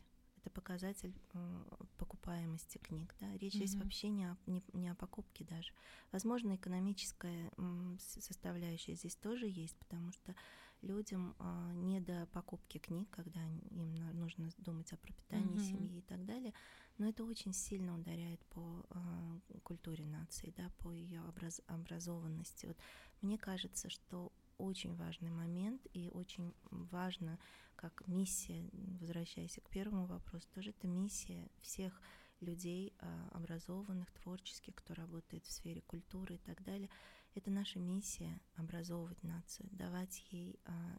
[0.49, 1.67] Это показатель м,
[1.99, 3.15] покупаемости книг.
[3.21, 3.37] Да?
[3.37, 3.81] Речь здесь Мгм.
[3.81, 5.73] вообще не о, не, не о покупке даже.
[6.11, 7.53] Возможно, экономическая
[7.99, 10.35] составляющая здесь тоже есть, потому что
[10.81, 15.59] людям а, не до покупки книг, когда им нужно думать о пропитании Мгм.
[15.59, 16.55] семьи и так далее.
[16.97, 21.21] Но это очень сильно ударяет по а, культуре нации, да, по ее
[21.67, 22.67] образованности.
[22.67, 22.79] Вот
[23.21, 27.39] мне кажется, что очень важный момент и очень важно,
[27.79, 28.69] как миссия,
[29.01, 32.01] возвращаясь к первому вопросу, тоже это миссия всех
[32.41, 36.91] людей а, образованных, творческих, кто работает в сфере культуры и так далее.
[37.35, 40.99] Это наша миссия образовывать нацию, давать ей а,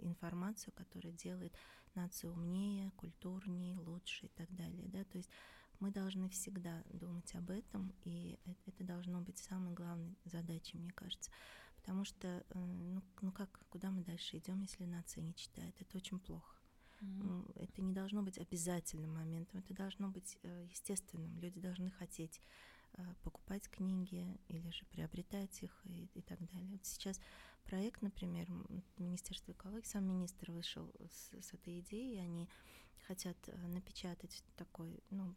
[0.00, 1.54] информацию, которая делает
[1.94, 4.88] нацию умнее, культурнее, лучше и так далее.
[4.88, 5.04] Да?
[5.04, 5.30] То есть
[5.78, 11.30] мы должны всегда думать об этом, и это должно быть самой главной задачей, мне кажется.
[11.80, 15.74] Потому что, э, ну, ну как, куда мы дальше идем, если нация не читает?
[15.80, 16.56] Это очень плохо.
[17.00, 17.62] Mm-hmm.
[17.62, 21.38] Это не должно быть обязательным моментом, это должно быть э, естественным.
[21.38, 22.40] Люди должны хотеть
[22.94, 26.68] э, покупать книги или же приобретать их и, и так далее.
[26.70, 27.20] Вот сейчас
[27.64, 28.48] проект, например,
[28.98, 32.48] Министерство экологии, сам министр вышел с, с этой идеей, и они
[33.06, 33.36] хотят
[33.68, 35.34] напечатать такой, ну,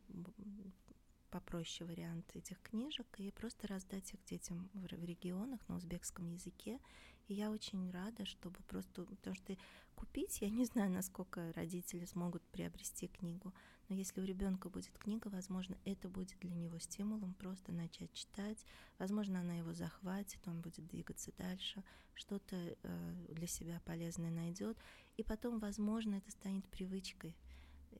[1.31, 6.79] попроще вариант этих книжек и просто раздать их детям в, регионах на узбекском языке.
[7.27, 9.55] И я очень рада, чтобы просто, потому что
[9.95, 13.53] купить, я не знаю, насколько родители смогут приобрести книгу,
[13.87, 18.65] но если у ребенка будет книга, возможно, это будет для него стимулом просто начать читать,
[18.99, 24.77] возможно, она его захватит, он будет двигаться дальше, что-то э, для себя полезное найдет,
[25.15, 27.37] и потом, возможно, это станет привычкой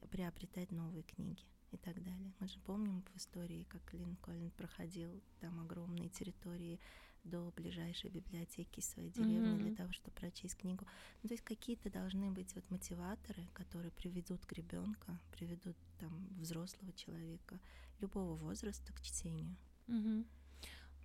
[0.10, 2.34] приобретать новые книги и так далее.
[2.40, 6.80] Мы же помним в истории, как Линкольн проходил там огромные территории
[7.24, 9.64] до ближайшей библиотеки своей деревни mm-hmm.
[9.64, 10.86] для того, чтобы прочесть книгу.
[11.22, 16.92] Ну, то есть какие-то должны быть вот мотиваторы, которые приведут к ребенка, приведут там взрослого
[16.94, 17.60] человека
[18.00, 19.56] любого возраста к чтению.
[19.88, 20.26] Mm-hmm.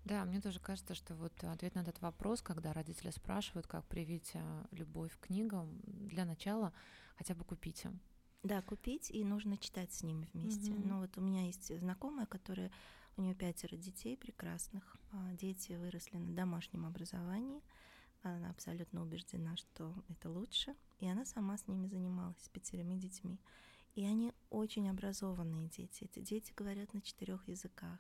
[0.06, 4.30] Да, мне тоже кажется, что вот ответ на этот вопрос, когда родители спрашивают, как привить
[4.34, 6.72] а, любовь к книгам, для начала
[7.16, 7.90] хотя бы купите.
[8.42, 10.70] Да, купить, и нужно читать с ними вместе.
[10.70, 10.86] Mm-hmm.
[10.86, 12.70] Ну вот у меня есть знакомая, которая
[13.16, 14.96] у нее пятеро детей прекрасных.
[15.12, 17.62] А, дети выросли на домашнем образовании.
[18.22, 20.74] Она абсолютно убеждена, что это лучше.
[20.98, 23.40] И она сама с ними занималась, с пятерыми детьми.
[23.94, 26.04] И они очень образованные дети.
[26.04, 27.98] Эти дети говорят на четырех языках.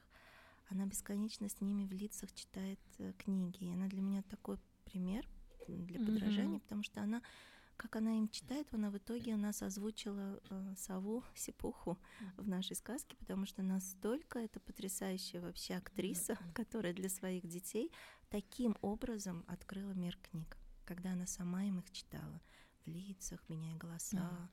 [0.68, 3.64] Она бесконечно с ними в лицах читает э, книги.
[3.64, 5.26] И она для меня такой пример
[5.68, 6.62] для подражания, mm-hmm.
[6.62, 7.22] потому что она
[7.76, 11.98] как она им читает, она в итоге у нас озвучила э, сову Сипуху
[12.36, 17.92] в нашей сказке, потому что настолько это потрясающая вообще актриса, которая для своих детей
[18.28, 22.40] таким образом открыла мир книг, когда она сама им их читала
[22.84, 24.50] в лицах, меняя голоса,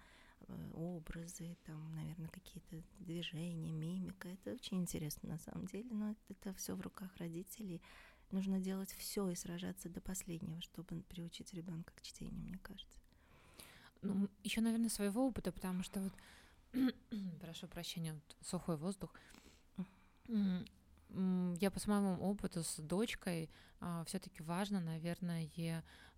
[0.48, 4.28] э, образы, там, наверное, какие-то движения, мимика.
[4.28, 7.82] Это очень интересно на самом деле, но это, это все в руках родителей.
[8.32, 13.03] Нужно делать все и сражаться до последнего, чтобы приучить ребенка к чтению, мне кажется.
[14.04, 16.14] Ну, еще, наверное, своего опыта, потому что вот,
[17.42, 19.14] прошу прощения, вот, сухой воздух.
[20.28, 25.48] Я по своему опыту с дочкой а, все-таки важно, наверное,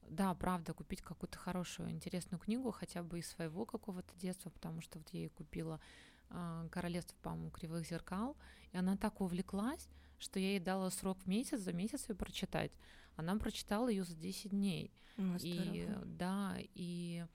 [0.10, 5.00] да, правда, купить какую-то хорошую, интересную книгу, хотя бы из своего какого-то детства, потому что
[5.00, 5.82] вот я ей купила
[6.30, 8.38] а, «Королевство, по-моему, кривых зеркал»,
[8.72, 12.72] и она так увлеклась, что я ей дала срок в месяц, за месяц ее прочитать.
[13.16, 14.94] Она прочитала ее за 10 дней.
[15.18, 17.26] Ну, и да, и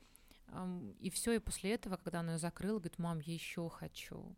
[1.00, 4.36] и все, и после этого, когда она ее закрыла, говорит, мам, я еще хочу.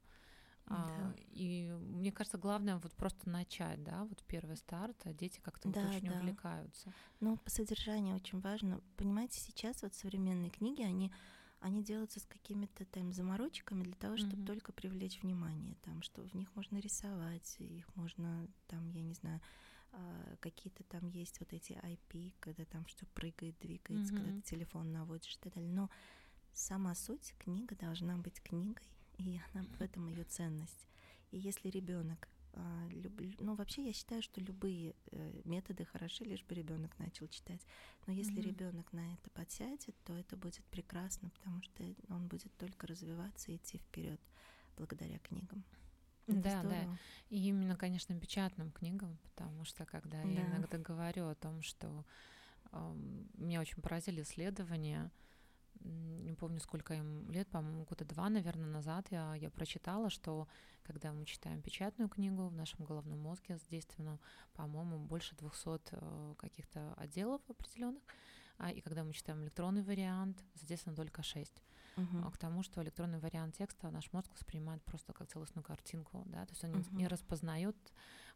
[0.66, 1.06] А, да.
[1.08, 5.68] А, и мне кажется, главное вот просто начать, да, вот первый старт, а дети как-то
[5.68, 6.18] да, вот очень да.
[6.18, 6.92] увлекаются.
[7.20, 8.80] Ну, по содержанию очень важно.
[8.96, 11.12] Понимаете, сейчас вот современные книги, они
[11.62, 14.46] они делаются с какими-то там заморочками для того, чтобы mm-hmm.
[14.46, 19.40] только привлечь внимание, там, что в них можно рисовать, их можно, там, я не знаю,
[20.40, 24.16] какие-то там есть вот эти IP, когда там что прыгает, двигается, mm-hmm.
[24.16, 25.70] когда ты телефон наводишь и так далее.
[25.70, 25.90] Но
[26.52, 28.86] сама суть книга должна быть книгой,
[29.18, 30.88] и она в этом ее ценность.
[31.30, 33.12] И если ребенок а, люб...
[33.40, 37.60] ну вообще я считаю, что любые э, методы хороши, лишь бы ребенок начал читать.
[38.06, 38.46] Но если mm-hmm.
[38.46, 43.56] ребенок на это подсядет, то это будет прекрасно, потому что он будет только развиваться и
[43.56, 44.20] идти вперед
[44.76, 45.64] благодаря книгам.
[46.26, 46.84] Это да, здорово.
[46.84, 46.98] да.
[47.30, 50.28] И именно, конечно, печатным книгам, потому что когда да.
[50.28, 52.04] я иногда говорю о том, что
[52.70, 52.94] э,
[53.34, 55.10] меня очень поразили исследования,
[55.84, 60.46] не помню, сколько им лет, по-моему, года два, наверное, назад я, я прочитала, что
[60.84, 64.20] когда мы читаем печатную книгу в нашем головном мозге задействовано,
[64.54, 68.02] по-моему, больше 200 э, каких-то отделов определенных,
[68.58, 71.52] а, и когда мы читаем электронный вариант, задействовано только 6
[71.96, 72.30] угу.
[72.30, 76.52] к тому, что электронный вариант текста наш мозг воспринимает просто как целостную картинку, да, то
[76.52, 76.96] есть он угу.
[76.96, 77.76] не распознает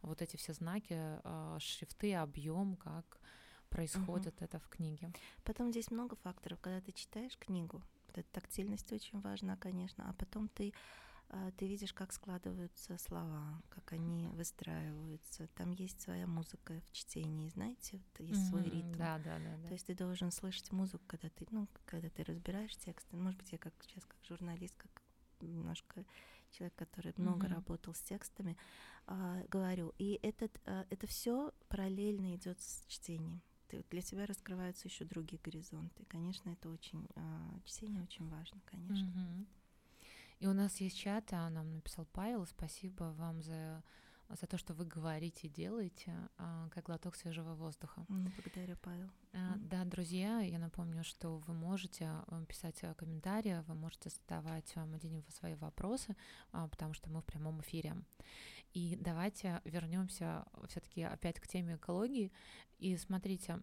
[0.02, 3.20] вот эти все знаки, а, шрифты, объем, как
[3.68, 4.44] происходит угу.
[4.44, 5.12] это в книге.
[5.44, 10.12] Потом здесь много факторов, когда ты читаешь книгу, вот эта тактильность очень важна, конечно, а
[10.14, 10.72] потом ты
[11.56, 15.48] ты видишь, как складываются слова, как они выстраиваются.
[15.48, 18.48] Там есть своя музыка в чтении, знаете, вот есть mm-hmm.
[18.48, 18.92] свой ритм.
[18.92, 19.68] Да, да, да, да.
[19.68, 23.10] То есть ты должен слышать музыку, когда ты, ну, когда ты разбираешь текст.
[23.12, 24.90] Может быть, я как сейчас как журналист, как
[25.40, 26.04] немножко
[26.50, 27.22] человек, который mm-hmm.
[27.22, 28.56] много работал с текстами,
[29.06, 29.92] э, говорю.
[29.98, 33.42] И этот, э, это все параллельно идет с чтением.
[33.68, 36.04] Ты, для тебя раскрываются еще другие горизонты.
[36.06, 39.06] Конечно, это очень э, чтение очень важно, конечно.
[39.06, 39.46] Mm-hmm.
[40.38, 42.46] И у нас есть чат, а нам написал Павел.
[42.46, 43.82] Спасибо вам за
[44.28, 48.04] за то, что вы говорите и делаете, а, как глоток свежего воздуха.
[48.08, 49.08] Благодарю, Павел.
[49.32, 52.10] А, да, друзья, я напомню, что вы можете
[52.48, 56.16] писать комментарии, вы можете задавать Мадине свои вопросы,
[56.50, 57.96] потому что мы в прямом эфире.
[58.72, 62.32] И давайте вернемся все-таки опять к теме экологии.
[62.78, 63.62] И смотрите,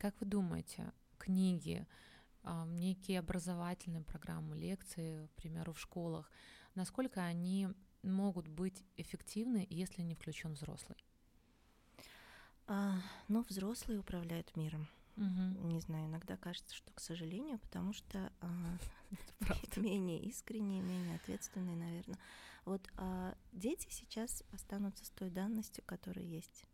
[0.00, 1.86] как вы думаете, книги,
[2.66, 6.30] некие образовательные программы, лекции, к примеру, в школах,
[6.74, 7.68] насколько они
[8.02, 10.98] могут быть эффективны, если не включен взрослый?
[12.66, 14.88] А, ну, взрослые управляют миром.
[15.16, 15.66] Угу.
[15.68, 18.78] Не знаю, иногда кажется, что, к сожалению, потому что а,
[19.76, 22.18] менее искренние, менее ответственные, наверное.
[22.64, 26.64] Вот а, дети сейчас останутся с той данностью, которая есть.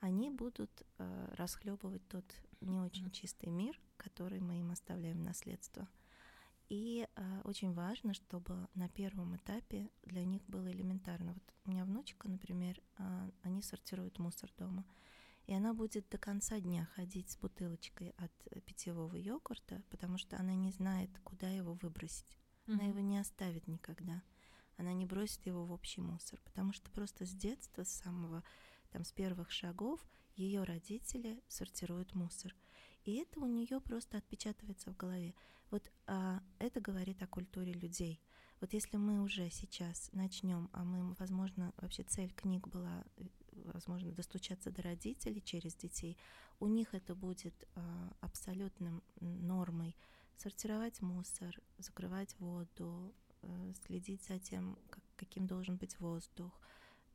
[0.00, 2.24] Они будут а, расхлебывать тот
[2.60, 5.88] не очень чистый мир, который мы им оставляем в наследство.
[6.68, 11.32] И э, очень важно, чтобы на первом этапе для них было элементарно.
[11.32, 14.84] Вот у меня внучка, например, э, они сортируют мусор дома,
[15.46, 20.54] и она будет до конца дня ходить с бутылочкой от питьевого йогурта, потому что она
[20.54, 22.36] не знает, куда его выбросить.
[22.66, 22.72] Mm-hmm.
[22.74, 24.22] Она его не оставит никогда.
[24.76, 28.44] Она не бросит его в общий мусор, потому что просто с детства, с самого
[28.90, 30.00] там с первых шагов
[30.38, 32.54] ее родители сортируют мусор.
[33.04, 35.34] И это у нее просто отпечатывается в голове.
[35.70, 38.20] Вот а, это говорит о культуре людей.
[38.60, 44.10] Вот если мы уже сейчас начнем, а мы, возможно, вообще цель книг была, э, возможно,
[44.12, 46.18] достучаться до родителей через детей,
[46.60, 49.96] у них это будет а, абсолютным нормой
[50.36, 56.60] сортировать мусор, закрывать воду, а, следить за тем, как, каким должен быть воздух,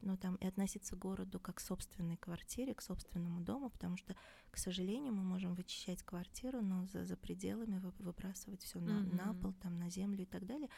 [0.04, 4.16] ну, там, и относиться к городу как к собственной квартире, к собственному дому, потому что,
[4.52, 9.16] к сожалению, мы можем вычищать квартиру, но за, за пределами выбрасывать все на, mm-hmm.
[9.16, 10.70] на пол, там, на землю и так далее.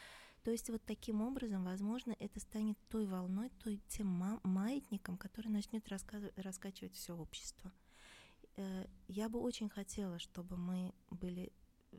[0.43, 4.07] То есть вот таким образом, возможно, это станет той волной, той тем
[4.43, 7.71] маятником, который начнет раскачивать все общество.
[8.57, 11.51] Э, я бы очень хотела, чтобы мы были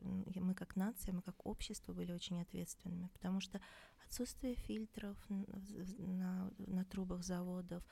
[0.03, 3.59] мы как нация, мы как общество были очень ответственными, потому что
[4.05, 6.26] отсутствие фильтров на
[6.87, 7.83] трубах заводов,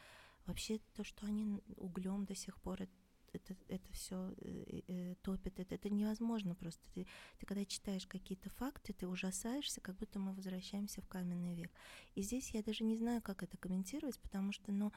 [0.45, 2.87] вообще то, что они углем до сих пор
[3.35, 6.81] это, это все э, э, топит, это, это невозможно просто.
[6.93, 7.05] Ты,
[7.37, 11.71] ты когда читаешь какие-то факты, ты ужасаешься, как будто мы возвращаемся в каменный век.
[12.15, 14.91] И здесь я даже не знаю, как это комментировать, потому что, ну,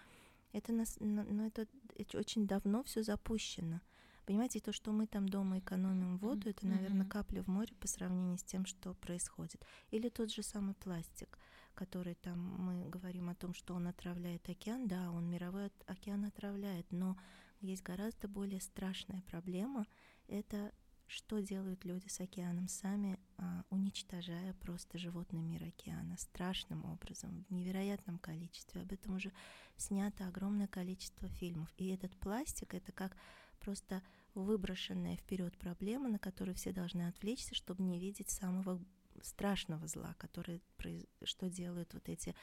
[0.53, 3.81] это, нас, ну, это, это очень давно все запущено.
[4.25, 8.37] Понимаете, то, что мы там дома экономим воду, это, наверное, капля в море по сравнению
[8.37, 9.65] с тем, что происходит.
[9.91, 11.39] Или тот же самый пластик,
[11.79, 14.89] который там мы говорим о том, что он отравляет океан.
[14.89, 17.17] Да, он мировой океан отравляет, но
[17.61, 19.87] есть гораздо более страшная проблема.
[20.27, 20.73] Это
[21.07, 27.53] что делают люди с океаном сами, а, уничтожая просто животный мир океана страшным образом, в
[27.53, 28.83] невероятном количестве.
[28.83, 29.33] Об этом уже
[29.77, 31.73] снято огромное количество фильмов.
[31.77, 33.17] И этот пластик это как
[33.61, 34.03] просто
[34.35, 38.81] выброшенная вперед проблема, на которую все должны отвлечься, чтобы не видеть самого
[39.23, 40.63] страшного зла, который,
[41.23, 42.35] что делают вот эти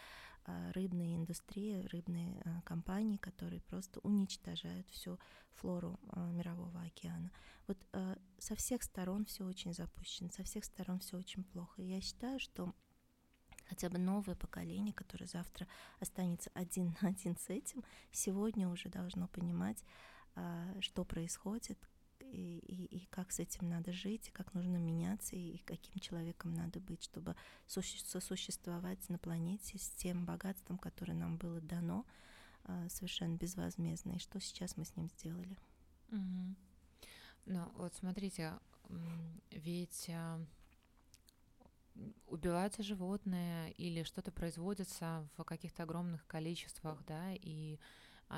[0.47, 5.19] а, рыбные индустрии, рыбные а, компании, которые просто уничтожают всю
[5.53, 7.31] флору а, мирового океана.
[7.67, 7.79] Вот
[8.37, 11.81] со всех сторон все очень запущено, со всех сторон все очень плохо.
[11.81, 12.75] Я считаю, что
[13.67, 15.67] хотя бы новое поколение, которое завтра
[15.99, 19.83] останется один на один с этим, сегодня уже должно понимать,
[20.79, 21.79] что происходит,
[22.31, 26.53] и, и, и как с этим надо жить, и как нужно меняться, и каким человеком
[26.53, 27.35] надо быть, чтобы
[27.67, 32.05] сосуществовать на планете с тем богатством, которое нам было дано
[32.63, 35.57] а, совершенно безвозмездно, и что сейчас мы с ним сделали.
[36.09, 36.55] Угу.
[37.45, 38.53] Ну, вот смотрите,
[39.51, 40.43] ведь а,
[42.27, 47.79] убиваются животные или что-то производится в каких-то огромных количествах, да, и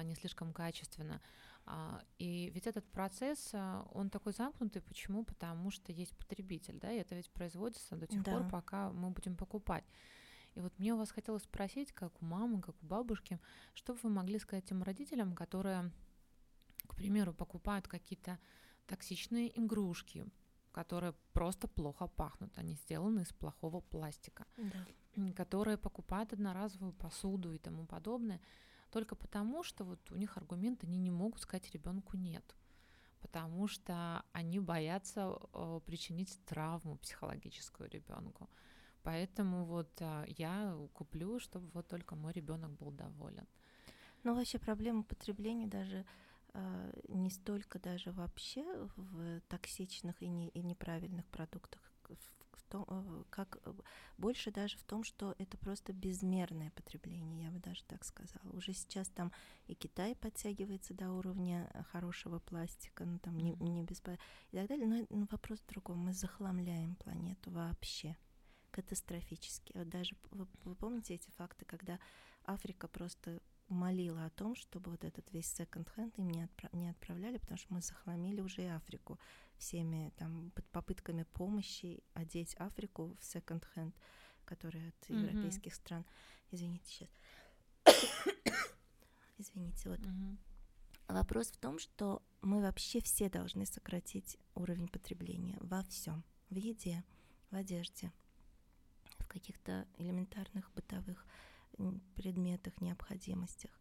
[0.03, 1.21] не слишком качественно.
[1.69, 4.81] А, и ведь этот процесс, а, он такой замкнутый.
[4.81, 5.25] Почему?
[5.25, 8.31] Потому что есть потребитель, да, и это ведь производится до тех да.
[8.31, 9.83] пор, пока мы будем покупать.
[10.55, 13.39] И вот мне у вас хотелось спросить, как у мамы, как у бабушки,
[13.73, 15.91] что бы вы могли сказать тем родителям, которые,
[16.87, 18.39] к примеру, покупают какие-то
[18.85, 20.25] токсичные игрушки,
[20.71, 25.33] которые просто плохо пахнут, они сделаны из плохого пластика, да.
[25.35, 28.39] которые покупают одноразовую посуду и тому подобное
[28.89, 32.55] только потому, что вот у них аргумент, они не могут сказать ребенку нет,
[33.21, 38.49] потому что они боятся э, причинить травму психологическую ребенку.
[39.03, 43.47] Поэтому вот э, я куплю, чтобы вот только мой ребенок был доволен.
[44.23, 46.05] Ну вообще проблема потребления даже
[46.53, 48.65] э, не столько даже вообще
[48.95, 53.73] в токсичных и, не, и неправильных продуктах, в, том, э, как э,
[54.17, 58.49] больше даже в том, что это просто безмерное потребление, я бы даже так сказала.
[58.53, 59.31] Уже сейчас там
[59.67, 64.67] и Китай подтягивается до уровня э, хорошего пластика, ну там не, не без и так
[64.67, 64.87] далее.
[64.87, 65.99] Но, но вопрос в другом.
[65.99, 68.15] Мы захламляем планету вообще
[68.71, 69.71] катастрофически.
[69.75, 71.99] Вот даже вы, вы помните эти факты, когда
[72.45, 77.37] Африка просто молила о том, чтобы вот этот весь секонд-хенд им не, отправ, не отправляли,
[77.37, 79.19] потому что мы захламили уже и Африку
[79.57, 83.95] всеми там попытками помощи одеть Африку в секонд-хенд,
[84.45, 85.21] который от mm-hmm.
[85.21, 86.05] европейских стран.
[86.51, 87.09] Извините, сейчас.
[89.37, 89.99] Извините, вот.
[89.99, 90.37] Mm-hmm.
[91.09, 97.03] Вопрос в том, что мы вообще все должны сократить уровень потребления во всем, в еде,
[97.49, 98.11] в одежде,
[99.19, 101.25] в каких-то элементарных бытовых
[102.15, 103.71] предметах, необходимостях.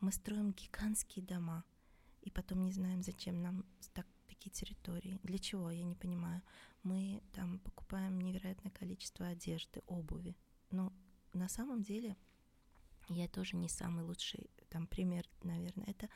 [0.00, 1.64] Мы строим гигантские дома,
[2.22, 4.06] и потом не знаем, зачем нам так,
[4.46, 5.18] такие территории.
[5.22, 6.42] Для чего, я не понимаю.
[6.82, 10.36] Мы там покупаем невероятное количество одежды, обуви.
[10.70, 10.92] Но
[11.32, 12.16] на самом деле
[13.08, 15.86] я тоже не самый лучший там пример, наверное.
[15.86, 16.08] Это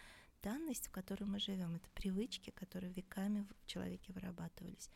[0.42, 4.90] данность, в которой мы живем, это привычки, которые веками в человеке вырабатывались.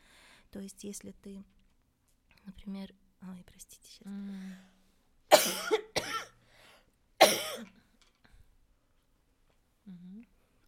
[0.50, 1.44] То есть, если ты,
[2.44, 4.06] например, ой, простите сейчас.
[4.06, 4.54] Mm.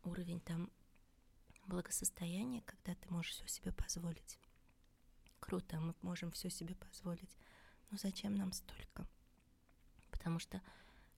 [0.05, 0.71] Уровень там
[1.67, 4.39] благосостояния, когда ты можешь все себе позволить.
[5.41, 7.37] Круто, мы можем все себе позволить.
[7.91, 9.07] Но зачем нам столько?
[10.11, 10.61] Потому что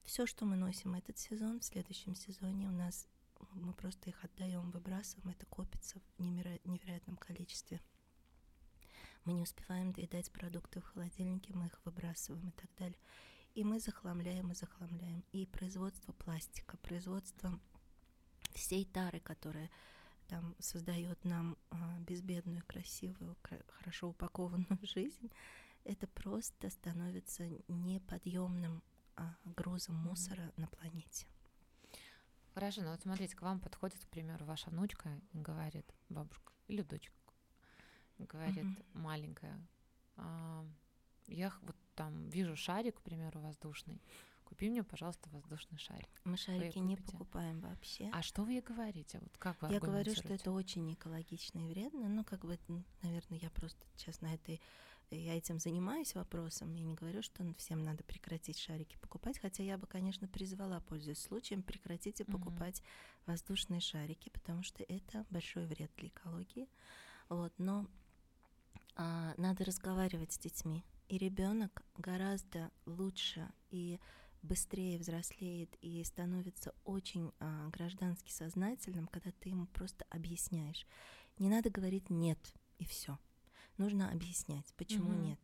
[0.05, 3.07] все, что мы носим этот сезон, в следующем сезоне у нас
[3.53, 7.81] мы просто их отдаем, выбрасываем, это копится в невероятном количестве.
[9.25, 12.99] Мы не успеваем доедать продукты в холодильнике, мы их выбрасываем и так далее.
[13.55, 15.25] И мы захламляем и захламляем.
[15.33, 17.59] И производство пластика, производство
[18.55, 19.71] всей тары, которая
[20.29, 23.37] там создает нам а, безбедную, красивую,
[23.69, 25.31] хорошо упакованную жизнь,
[25.85, 28.83] это просто становится неподъемным
[29.17, 30.61] а, грузом мусора mm-hmm.
[30.61, 31.27] на планете.
[32.55, 36.83] Хорошо, ну вот смотрите, к вам подходит, к примеру, ваша внучка и говорит, бабушка или
[36.83, 37.15] дочка,
[38.19, 38.99] говорит mm-hmm.
[38.99, 39.59] маленькая,
[40.17, 40.67] а,
[41.27, 44.03] я вот там вижу шарик, к примеру, воздушный,
[44.49, 46.09] купи мне, пожалуйста, воздушный шарик.
[46.25, 48.11] Мы шарики не покупаем вообще.
[48.15, 49.19] А что вы ей говорите?
[49.21, 52.09] Вот как вы Я говорю, что это очень экологично и вредно.
[52.09, 52.59] Ну, как бы,
[53.03, 54.61] наверное, я просто сейчас на этой
[55.11, 59.79] я этим занимаюсь вопросом, я не говорю, что всем надо прекратить шарики покупать, хотя я
[59.79, 62.33] бы, конечно, призвала, пользуясь случаем, прекратите mm-hmm.
[62.33, 62.83] покупать
[63.25, 66.69] воздушные шарики, потому что это большой вред для экологии.
[67.31, 67.87] Вот, но
[68.97, 73.99] а, надо разговаривать с детьми, и ребенок гораздо лучше и
[74.43, 80.87] быстрее взрослеет и становится очень а, граждански сознательным, когда ты ему просто объясняешь.
[81.39, 82.39] Не надо говорить нет
[82.79, 83.19] и все.
[83.77, 85.23] Нужно объяснять, почему mm-hmm.
[85.23, 85.41] нет,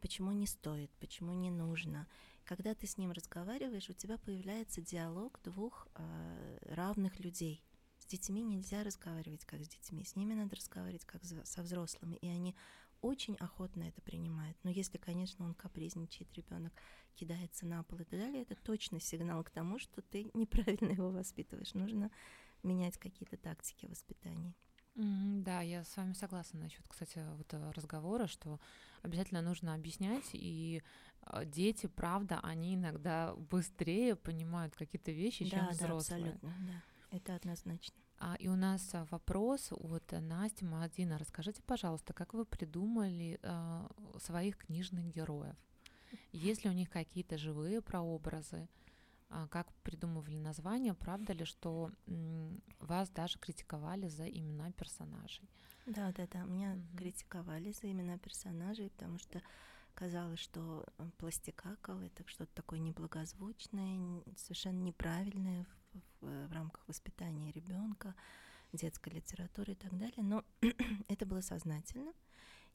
[0.00, 2.06] почему не стоит, почему не нужно.
[2.44, 7.64] Когда ты с ним разговариваешь, у тебя появляется диалог двух э, равных людей.
[7.98, 12.28] С детьми нельзя разговаривать как с детьми, с ними надо разговаривать как со взрослыми, и
[12.28, 12.56] они
[13.02, 14.56] очень охотно это принимают.
[14.62, 16.72] Но если, конечно, он капризничает, ребенок
[17.14, 21.10] кидается на пол и так далее, это точно сигнал к тому, что ты неправильно его
[21.10, 21.74] воспитываешь.
[21.74, 22.10] Нужно
[22.62, 24.54] менять какие-то тактики воспитания.
[24.96, 28.58] Mm, да, я с вами согласна насчет, кстати, вот э, разговора, что
[29.02, 30.82] обязательно нужно объяснять, и
[31.26, 36.32] э, дети, правда, они иногда быстрее понимают какие-то вещи, да, чем да, взрослые.
[36.32, 37.94] абсолютно, да, это однозначно.
[38.20, 41.16] А, и у нас а, вопрос от Насти Мадина.
[41.16, 45.56] Расскажите, пожалуйста, как вы придумали а, своих книжных героев?
[46.30, 48.68] Есть ли у них какие-то живые прообразы?
[49.50, 50.92] Как придумывали названия?
[50.92, 51.92] Правда ли, что
[52.80, 55.48] вас даже критиковали за имена персонажей?
[55.86, 56.42] Да, да, да.
[56.42, 56.98] Меня угу.
[56.98, 59.40] критиковали за имена персонажей, потому что
[59.94, 60.84] казалось, что
[61.16, 68.14] пластикакл это что-то такое неблагозвучное, совершенно неправильное в, в, в рамках воспитания ребенка,
[68.72, 70.22] детской литературы и так далее.
[70.22, 70.44] Но
[71.08, 72.12] это было сознательно.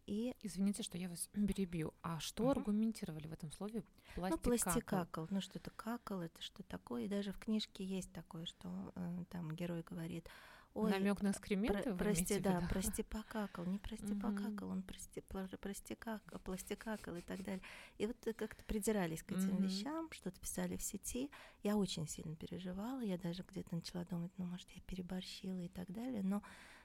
[0.07, 0.35] И...
[0.41, 1.93] Извините, что я вас перебью.
[2.01, 2.51] А что угу.
[2.51, 3.83] аргументировали в этом слове
[4.15, 4.49] пластикакл?
[4.49, 5.25] Ну, пластикакл.
[5.29, 7.05] Ну, что-то какал, это что такое.
[7.05, 10.29] И даже в книжке есть такое, что э, там герой говорит,
[10.75, 11.83] Ой, Намек на экскременты?
[11.83, 14.19] Про, прости, да, прости покакал, не прости угу.
[14.19, 15.23] покакал, он прости,
[15.61, 17.61] прости какал, пластикакал и так далее.
[17.97, 19.63] И вот как-то придирались к этим угу.
[19.63, 21.31] вещам, что-то писали в сети.
[21.63, 25.89] Я очень сильно переживала, я даже где-то начала думать, ну, может, я переборщила и так
[25.89, 26.21] далее.
[26.23, 26.43] Но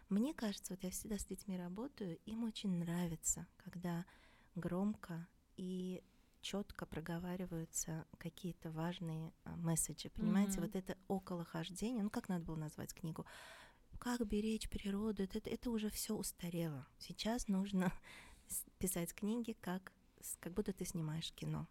[0.09, 4.07] мне кажется, вот я всегда с детьми работаю, им очень нравится, когда
[4.55, 5.27] громко
[5.57, 6.01] и
[6.43, 10.11] четко проговариваются какие-то важные а, месседжи.
[10.11, 10.61] Понимаете, mm-hmm.
[10.61, 13.27] вот это околохождение, ну как надо было назвать книгу?
[14.01, 16.87] Как беречь природу, это, это уже все устарело.
[16.99, 17.93] Сейчас нужно
[18.79, 19.93] писать книги, как,
[20.41, 21.69] как будто ты снимаешь кино.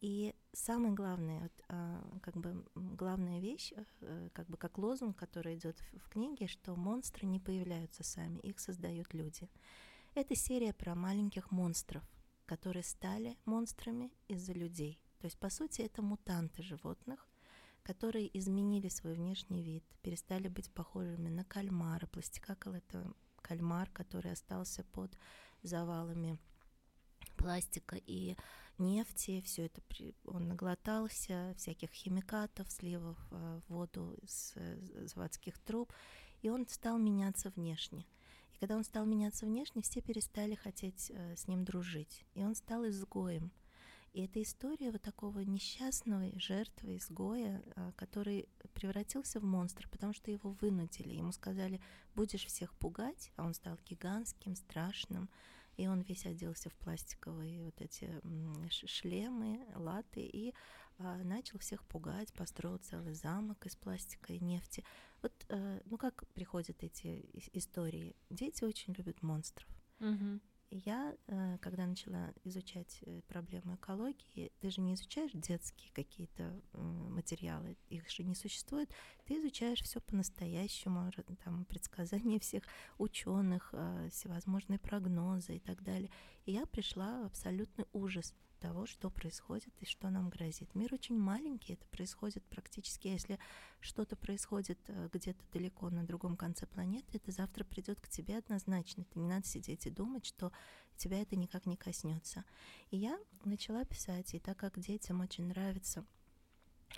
[0.00, 5.54] И самое главное, вот, а, как бы главная вещь, э, как бы как лозунг, который
[5.54, 9.48] идет в книге, что монстры не появляются сами, их создают люди.
[10.14, 12.02] Это серия про маленьких монстров,
[12.46, 15.00] которые стали монстрами из-за людей.
[15.20, 17.28] То есть, по сути, это мутанты животных,
[17.82, 22.06] которые изменили свой внешний вид, перестали быть похожими на кальмара.
[22.06, 25.16] Пластикакл— это кальмар, который остался под
[25.62, 26.38] завалами
[27.36, 28.36] пластика и
[28.78, 29.80] нефти, все это
[30.24, 35.92] он наглотался, всяких химикатов, сливов э, воду из э, заводских труб,
[36.42, 38.06] и он стал меняться внешне.
[38.54, 42.54] И когда он стал меняться внешне, все перестали хотеть э, с ним дружить, и он
[42.54, 43.52] стал изгоем.
[44.12, 47.62] И это история вот такого несчастного жертвы, изгоя,
[47.96, 51.14] который превратился в монстра, потому что его вынудили.
[51.14, 51.80] Ему сказали,
[52.14, 55.30] будешь всех пугать, а он стал гигантским, страшным,
[55.78, 58.20] и он весь оделся в пластиковые вот эти
[58.70, 60.52] шлемы, латы, и
[60.98, 64.84] а, начал всех пугать, построил целый замок из пластика и нефти.
[65.22, 68.14] Вот, а, ну как приходят эти истории?
[68.28, 69.68] Дети очень любят монстров.
[70.00, 70.40] Угу
[70.74, 77.76] я, э, когда начала изучать э, проблему экологии, ты же не изучаешь детские какие-то материалы,
[77.88, 78.90] их же не существует,
[79.26, 81.10] ты изучаешь все по-настоящему,
[81.44, 82.64] там предсказания всех
[82.98, 86.10] ученых, э, всевозможные прогнозы и так далее.
[86.46, 90.72] И я пришла в абсолютный ужас того, что происходит и что нам грозит.
[90.76, 93.40] Мир очень маленький, это происходит практически, если
[93.80, 99.02] что-то происходит э, где-то далеко на другом конце планеты, это завтра придет к тебе однозначно.
[99.02, 100.52] Это не надо сидеть и думать, что
[100.96, 102.44] тебя это никак не коснется.
[102.90, 106.06] И я начала писать, и так как детям очень нравится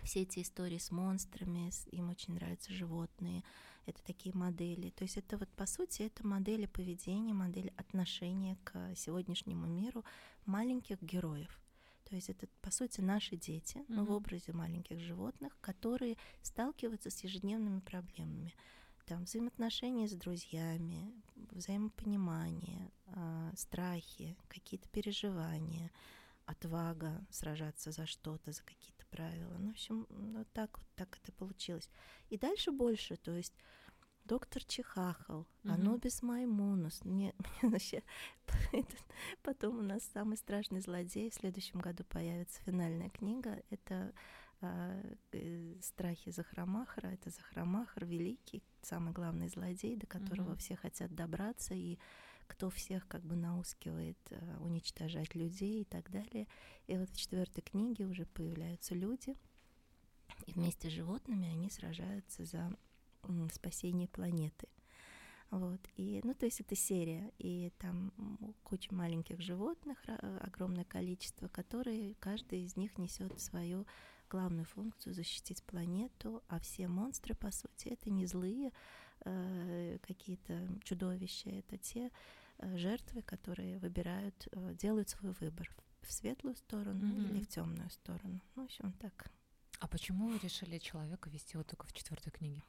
[0.03, 3.43] все эти истории с монстрами, им очень нравятся животные,
[3.87, 4.91] это такие модели.
[4.91, 10.05] То есть это вот по сути это модели поведения, модель отношения к сегодняшнему миру
[10.47, 11.61] маленьких героев.
[12.05, 13.85] То есть это, по сути, наши дети, mm-hmm.
[13.89, 18.55] но в образе маленьких животных, которые сталкиваются с ежедневными проблемами.
[19.07, 21.12] Там взаимоотношения с друзьями,
[21.51, 25.91] взаимопонимание, э, страхи, какие-то переживания,
[26.47, 29.57] отвага сражаться за что-то, за какие-то правила.
[29.59, 31.89] Ну, в общем, вот так вот так это получилось.
[32.31, 33.55] И дальше больше, то есть
[34.25, 35.73] доктор Чихахал, угу.
[35.73, 37.05] Анубис Маймунус.
[37.05, 38.03] Мне, вообще,
[39.43, 41.31] потом у нас самый страшный злодей.
[41.31, 43.62] В следующем году появится финальная книга.
[43.71, 44.12] Это
[44.61, 45.01] а,
[45.33, 47.09] э, страхи Захрамахара.
[47.09, 50.59] Это Захрамахар великий, самый главный злодей, до которого угу.
[50.59, 51.99] все хотят добраться и
[52.47, 56.47] кто всех как бы наускивает а, уничтожать людей и так далее.
[56.86, 59.36] И вот в четвертой книге уже появляются люди,
[60.47, 62.76] и вместе с животными они сражаются за
[63.53, 64.68] спасение планеты.
[65.51, 65.80] Вот.
[65.97, 68.12] И, ну, то есть это серия, и там
[68.64, 69.99] куча маленьких животных,
[70.40, 73.86] огромное количество, которые каждый из них несет свою
[74.28, 78.72] главную функцию защитить планету, а все монстры, по сути, это не злые э,
[80.03, 82.11] какие-то чудовища, это те
[82.59, 85.70] э, жертвы, которые выбирают, э, делают свой выбор
[86.03, 87.31] в светлую сторону mm-hmm.
[87.31, 88.41] или в темную сторону.
[88.57, 89.31] Ну, в общем, так.
[89.81, 92.62] А почему вы решили человека вести вот только в четвертой книге?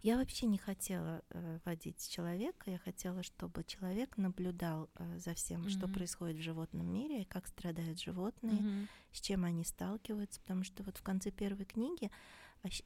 [0.00, 5.62] Я вообще не хотела э, водить человека, я хотела, чтобы человек наблюдал э, за всем,
[5.62, 5.70] mm-hmm.
[5.70, 8.88] что происходит в животном мире, как страдают животные, mm-hmm.
[9.12, 12.10] с чем они сталкиваются, потому что вот в конце первой книги,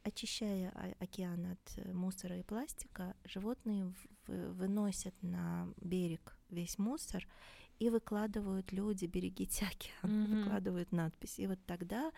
[0.02, 3.92] очищая океан от э, мусора и пластика, животные
[4.26, 7.26] выносят на берег весь мусор
[7.78, 10.42] и выкладывают люди, берегите океан, mm-hmm.
[10.42, 11.38] выкладывают надпись.
[11.38, 12.12] И вот тогда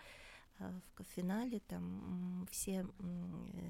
[0.59, 2.85] а, в финале там все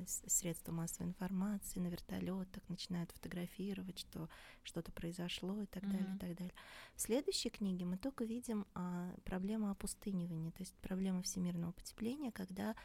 [0.06, 4.30] средства массовой информации на вертолетах начинают фотографировать, что
[4.64, 5.92] что-то произошло и так mm-hmm.
[5.92, 6.54] далее, и так далее.
[6.96, 12.76] В следующей книге мы только видим а, проблему опустынивания, то есть проблема всемирного потепления, когда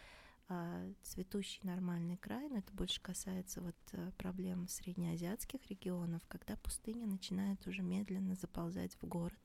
[1.02, 7.66] цветущий нормальный край, но это больше касается вот а, проблем среднеазиатских регионов, когда пустыня начинает
[7.66, 9.38] уже медленно заползать в город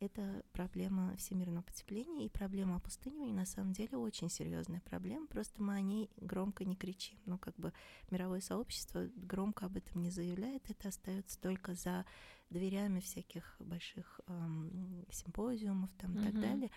[0.00, 5.74] это проблема всемирного потепления и проблема опустынивания на самом деле очень серьезная проблема, просто мы
[5.74, 7.18] о ней громко не кричим.
[7.26, 7.72] Ну, как бы
[8.10, 12.06] мировое сообщество громко об этом не заявляет, это остается только за
[12.48, 16.70] дверями всяких больших эм, симпозиумов там, и так далее.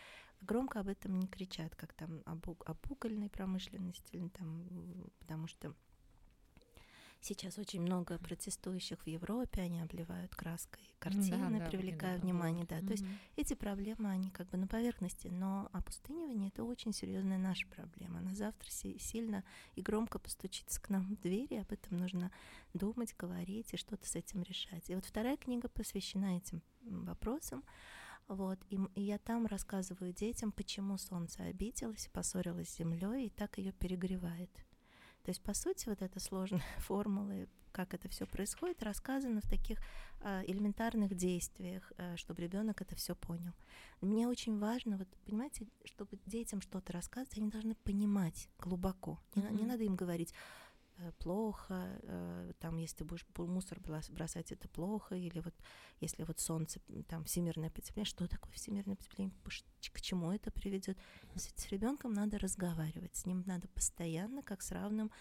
[0.43, 4.67] Громко об этом не кричат, как там об, об угольной промышленности, или, там,
[5.19, 5.75] потому что
[7.23, 12.75] Сейчас очень много протестующих в Европе, они обливают краской картины, да, привлекают да, внимание, да.
[12.75, 12.81] да.
[12.81, 12.87] Mm-hmm.
[12.87, 13.05] То есть
[13.37, 18.19] эти проблемы, они как бы на поверхности, но опустынивание это очень серьезная наша проблема.
[18.19, 22.29] Она завтра сильно и громко постучится к нам в двери, об этом нужно
[22.73, 24.89] думать, говорить и что-то с этим решать.
[24.89, 27.63] И вот вторая книга посвящена этим вопросам.
[28.27, 33.57] Вот, и, и я там рассказываю детям, почему Солнце обиделось, поссорилось с Землей и так
[33.57, 34.49] ее перегревает.
[35.23, 39.79] То есть, по сути, вот эта сложная формула, как это все происходит, рассказано в таких
[40.21, 43.53] э, элементарных действиях, э, чтобы ребенок это все понял.
[44.01, 49.19] Мне очень важно, вот понимаете, чтобы детям что-то рассказывать, они должны понимать глубоко.
[49.35, 49.59] Не, mm-hmm.
[49.59, 50.33] не надо им говорить,
[51.19, 55.53] плохо, э, там, если ты будешь мусор бросать, это плохо, или вот
[55.99, 60.97] если вот солнце, там, всемирное потепление, что такое всемирное потепление, к чему это приведет?
[61.35, 65.11] С, с ребенком надо разговаривать, с ним надо постоянно, как с равным,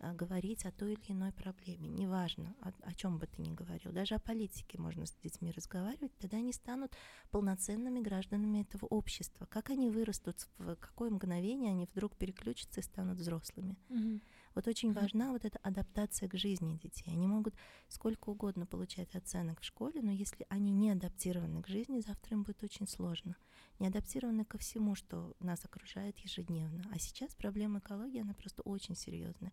[0.00, 3.92] э, говорить о той или иной проблеме, неважно, о, о чем бы ты ни говорил,
[3.92, 6.92] даже о политике можно с детьми разговаривать, тогда они станут
[7.30, 9.46] полноценными гражданами этого общества.
[9.46, 13.76] Как они вырастут, в какое мгновение они вдруг переключатся и станут взрослыми?
[13.88, 14.20] Mm-hmm.
[14.54, 17.10] Вот очень важна вот эта адаптация к жизни детей.
[17.12, 17.54] Они могут
[17.88, 22.42] сколько угодно получать оценок в школе, но если они не адаптированы к жизни, завтра им
[22.42, 23.36] будет очень сложно.
[23.78, 26.84] Не адаптированы ко всему, что нас окружает ежедневно.
[26.92, 29.52] А сейчас проблема экологии, она просто очень серьезная.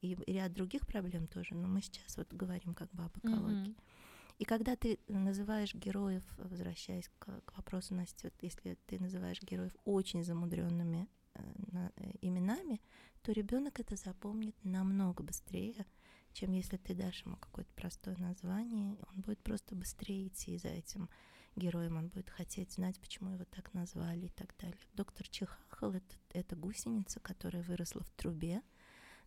[0.00, 3.72] И ряд других проблем тоже, но мы сейчас вот говорим как бы об экологии.
[3.72, 3.82] Mm-hmm.
[4.38, 9.72] И когда ты называешь героев, возвращаясь к, к вопросу Насти, вот если ты называешь героев
[9.84, 11.08] очень замудренными
[12.20, 12.80] именами,
[13.22, 15.86] то ребенок это запомнит намного быстрее,
[16.32, 21.08] чем если ты дашь ему какое-то простое название, он будет просто быстрее идти за этим
[21.56, 24.78] героем, он будет хотеть знать, почему его так назвали и так далее.
[24.94, 28.62] Доктор Чихахал это, это гусеница, которая выросла в трубе,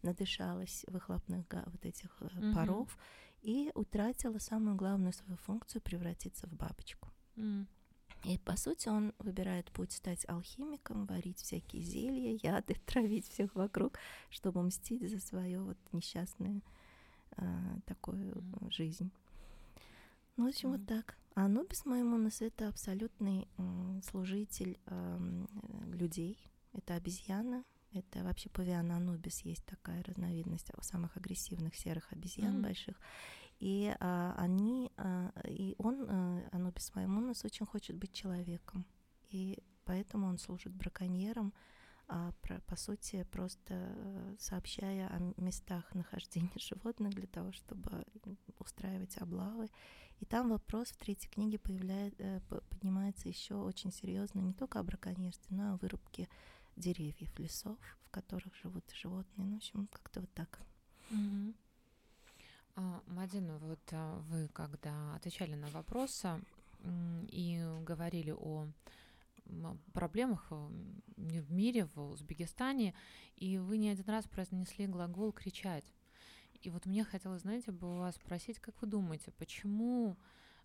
[0.01, 2.53] надышалась выхлопных вот этих mm-hmm.
[2.53, 2.97] паров
[3.41, 7.11] и утратила самую главную свою функцию превратиться в бабочку.
[7.35, 7.67] Mm.
[8.23, 13.97] И, по сути, он выбирает путь стать алхимиком, варить всякие зелья, яды, травить всех вокруг,
[14.29, 16.61] чтобы мстить за свою вот несчастную
[17.37, 17.43] э,
[17.85, 18.71] такую mm.
[18.71, 19.11] жизнь.
[20.37, 20.77] Ну, в общем, mm.
[20.77, 21.17] вот так.
[21.33, 25.45] А Анубис Маймунус— это абсолютный э, служитель э,
[25.93, 26.37] людей.
[26.73, 27.63] Это обезьяна,
[27.93, 32.61] это вообще павиан Анубис, есть такая разновидность самых агрессивных серых обезьян mm.
[32.61, 32.99] больших.
[33.61, 38.87] И а, они, а, и он, а, Анубис Маймунус, очень хочет быть человеком.
[39.29, 41.53] И поэтому он служит браконьером,
[42.07, 48.03] а, про, по сути, просто э, сообщая о местах нахождения животных для того, чтобы
[48.59, 49.69] устраивать облавы.
[50.19, 54.83] И там вопрос в третьей книге появляет, э, поднимается еще очень серьезно не только о
[54.83, 56.27] браконьерстве, но и о вырубке
[56.75, 59.47] деревьев, лесов, в которых живут животные.
[59.47, 60.59] Ну, в общем, как-то вот так.
[61.11, 61.55] Mm-hmm.
[62.81, 66.41] А, Мадина, вот а, вы когда отвечали на вопросы
[67.27, 68.67] и говорили о
[69.93, 72.95] проблемах в мире, в Узбекистане,
[73.35, 75.85] и вы не один раз произнесли глагол «кричать».
[76.63, 80.17] И вот мне хотелось, знаете, бы у вас спросить, как вы думаете, почему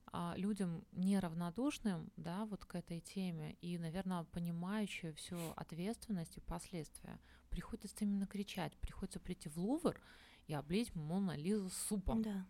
[0.06, 7.18] а, людям неравнодушным, да, вот к этой теме и, наверное, понимающие всю ответственность и последствия,
[7.50, 10.00] приходится именно кричать, приходится прийти в Лувр
[10.46, 12.22] и облить Мона Лизу супом.
[12.22, 12.46] Да.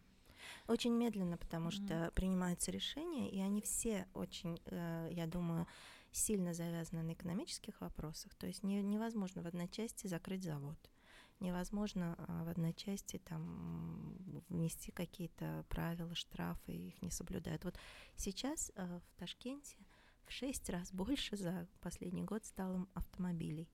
[0.69, 5.67] Очень медленно, потому что принимаются решения, и они все очень, э, я думаю,
[6.13, 8.35] сильно завязаны на экономических вопросах.
[8.35, 10.79] То есть не, невозможно в одной части закрыть завод.
[11.39, 14.17] Невозможно а, в одной части там
[14.49, 17.65] внести какие-то правила, штрафы, их не соблюдают.
[17.65, 17.79] Вот
[18.17, 19.77] сейчас э, в Ташкенте
[20.25, 23.69] в шесть раз больше за последний год стало автомобилей.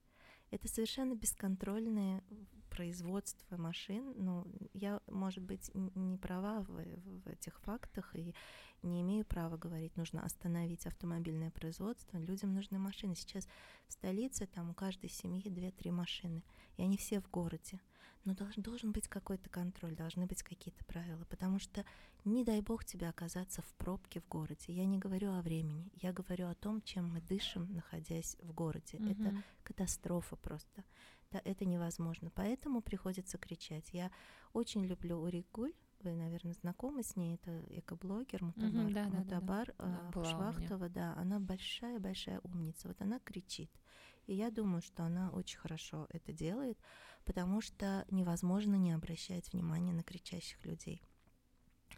[0.53, 2.21] Это совершенно бесконтрольные
[2.69, 8.35] производства машин, ну, я, может быть, не права в, в этих фактах и
[8.83, 13.15] не имею права говорить, нужно остановить автомобильное производство, людям нужны машины.
[13.15, 13.47] Сейчас
[13.87, 16.43] в столице там у каждой семьи две-три машины,
[16.77, 17.79] и они все в городе.
[18.25, 21.83] Но должен, должен быть какой-то контроль, должны быть какие-то правила, потому что
[22.23, 24.71] не дай бог тебе оказаться в пробке в городе.
[24.73, 28.97] Я не говорю о времени, я говорю о том, чем мы дышим, находясь в городе.
[28.97, 29.11] Mm-hmm.
[29.11, 30.83] Это катастрофа просто
[31.33, 32.31] это, это невозможно.
[32.35, 33.89] Поэтому приходится кричать.
[33.91, 34.11] Я
[34.53, 39.85] очень люблю Уригуль, вы, наверное, знакомы с ней, это экоблогер Мутабар, mm-hmm, да, Мутабар да,
[39.85, 40.11] да.
[40.13, 43.71] Да, Швахтова, да, она большая-большая умница, вот она кричит.
[44.25, 46.77] И я думаю, что она очень хорошо это делает,
[47.25, 51.01] потому что невозможно не обращать внимания на кричащих людей.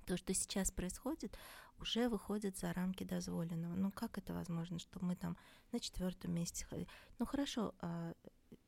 [0.06, 1.38] То, что сейчас происходит,
[1.80, 3.76] уже выходит за рамки дозволенного.
[3.76, 5.38] Ну как это возможно, что мы там
[5.72, 6.66] на четвертом месте?
[7.20, 8.14] Ну хорошо, а,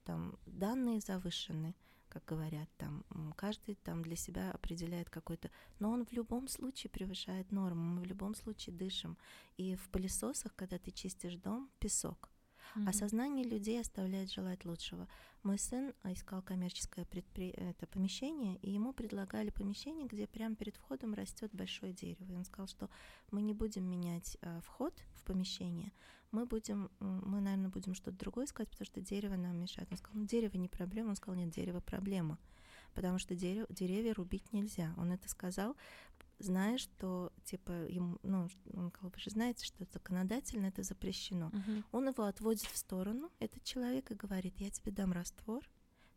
[0.03, 1.76] там данные завышены,
[2.10, 3.03] как говорят, там
[3.36, 8.05] каждый там для себя определяет какой-то, но он в любом случае превышает норму, мы в
[8.05, 9.18] любом случае дышим.
[9.58, 12.30] И в пылесосах, когда ты чистишь дом, песок.
[12.76, 12.84] Mm-hmm.
[12.88, 15.07] А сознание людей оставляет желать лучшего.
[15.43, 17.49] Мой сын искал коммерческое предпри...
[17.49, 22.32] это помещение, и ему предлагали помещение, где прямо перед входом растет большое дерево.
[22.32, 22.89] И он сказал, что
[23.32, 25.91] мы не будем менять э, вход в помещение,
[26.32, 29.88] мы будем, мы, наверное, будем что-то другое искать, потому что дерево нам мешает.
[29.91, 31.09] Он сказал, ну дерево не проблема.
[31.09, 32.38] Он сказал, нет, дерево проблема
[32.97, 34.91] потому что дерево, деревья рубить нельзя.
[34.97, 35.76] Он это сказал,
[36.39, 41.49] зная, что, типа, ему, ну, он сказал, вы же знаете, что законодательно это запрещено.
[41.49, 41.83] Uh-huh.
[41.91, 45.63] Он его отводит в сторону, этот человек, и говорит, я тебе дам раствор,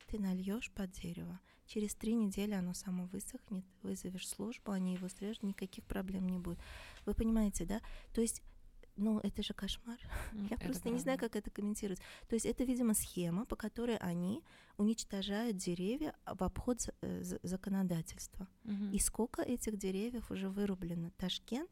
[0.06, 1.40] ты нальешь под дерево.
[1.66, 6.58] Через три недели оно само высохнет, вызовешь службу, они его срежут, никаких проблем не будет.
[7.06, 7.80] Вы понимаете, да?
[8.12, 8.42] То есть
[9.01, 9.98] ну, это же кошмар.
[10.32, 10.90] Я это просто правда.
[10.90, 12.01] не знаю, как это комментировать.
[12.28, 14.42] То есть это, видимо, схема, по которой они
[14.76, 18.46] уничтожают деревья в обход э, законодательства.
[18.64, 18.92] Угу.
[18.92, 21.11] И сколько этих деревьев уже вырублено?
[21.16, 21.70] Ташкент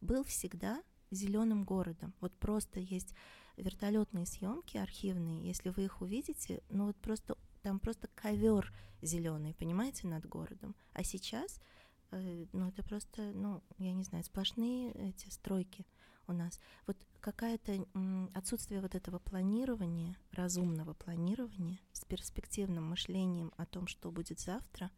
[0.00, 2.14] был всегда зеленым городом.
[2.20, 3.14] Вот просто есть
[3.56, 8.72] вертолетные съемки архивные, если вы их увидите, ну вот просто там просто ковер
[9.02, 10.74] зеленый, понимаете, над городом.
[10.92, 11.60] А сейчас,
[12.10, 15.86] э, ну это просто, ну я не знаю, сплошные эти стройки
[16.30, 16.58] у нас.
[16.86, 17.86] Вот какое-то
[18.34, 24.90] отсутствие вот этого планирования, разумного планирования с перспективным мышлением о том, что будет завтра,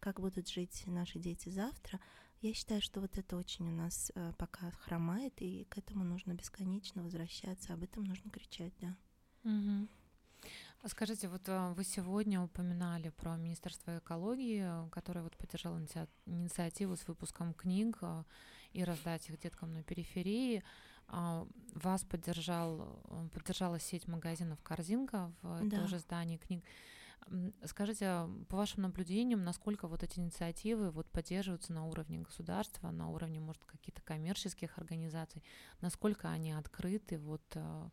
[0.00, 2.00] как будут жить наши дети завтра,
[2.40, 6.32] я считаю, что вот это очень у нас э, пока хромает, и к этому нужно
[6.32, 8.96] бесконечно возвращаться, об этом нужно кричать, да.
[9.44, 9.88] Угу.
[10.86, 15.78] Скажите, вот э, вы сегодня упоминали про Министерство экологии, которое вот поддержало
[16.24, 18.24] инициативу с выпуском книг э,
[18.72, 20.62] и раздать их деткам на периферии.
[21.08, 23.02] А, вас поддержал,
[23.32, 25.80] поддержала сеть магазинов «Корзинка» в да.
[25.80, 26.64] тоже здании книг.
[27.64, 33.40] Скажите, по вашим наблюдениям, насколько вот эти инициативы вот поддерживаются на уровне государства, на уровне,
[33.40, 35.44] может, каких-то коммерческих организаций,
[35.80, 37.90] насколько они открыты вот э,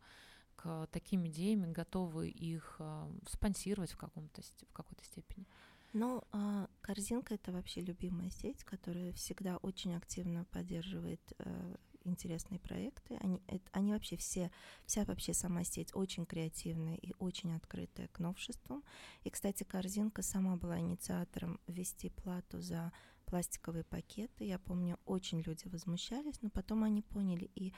[0.56, 5.46] к таким идеям, готовы их э, спонсировать в, каком-то, в какой-то степени?
[5.92, 13.16] Ну, а, корзинка это вообще любимая сеть, которая всегда очень активно поддерживает э, интересные проекты.
[13.20, 14.50] Они, это, они вообще все,
[14.84, 18.84] вся вообще сама сеть очень креативная и очень открытая к новшествам.
[19.24, 22.92] И, кстати, корзинка сама была инициатором ввести плату за
[23.28, 24.44] пластиковые пакеты.
[24.44, 27.74] Я помню, очень люди возмущались, но потом они поняли, и,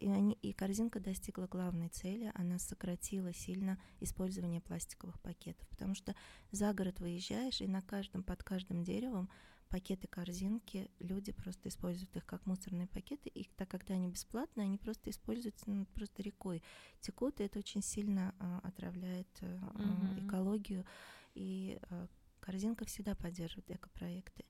[0.00, 6.14] и, они, и корзинка достигла главной цели, она сократила сильно использование пластиковых пакетов, потому что
[6.50, 9.28] за город выезжаешь, и на каждом, под каждым деревом
[9.68, 14.78] пакеты корзинки, люди просто используют их как мусорные пакеты, и так когда они бесплатные, они
[14.78, 16.62] просто используются ну, просто рекой
[17.00, 20.26] текут, и это очень сильно э, отравляет э, mm-hmm.
[20.26, 20.86] экологию,
[21.34, 22.06] и э,
[22.40, 24.46] корзинка всегда поддерживает экопроекты.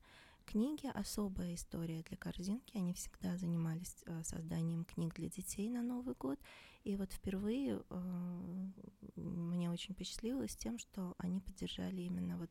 [0.46, 2.76] Книги— особая история для корзинки.
[2.76, 6.38] Они всегда занимались э, созданием книг для детей на Новый год.
[6.84, 8.68] И вот впервые э,
[9.16, 12.50] мне очень впечатлилось тем, что они поддержали именно вот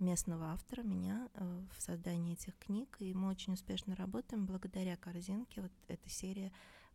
[0.00, 2.96] местного автора, меня, э, в создании этих книг.
[2.98, 5.62] И мы очень успешно работаем благодаря корзинке.
[5.62, 6.50] Вот эта серия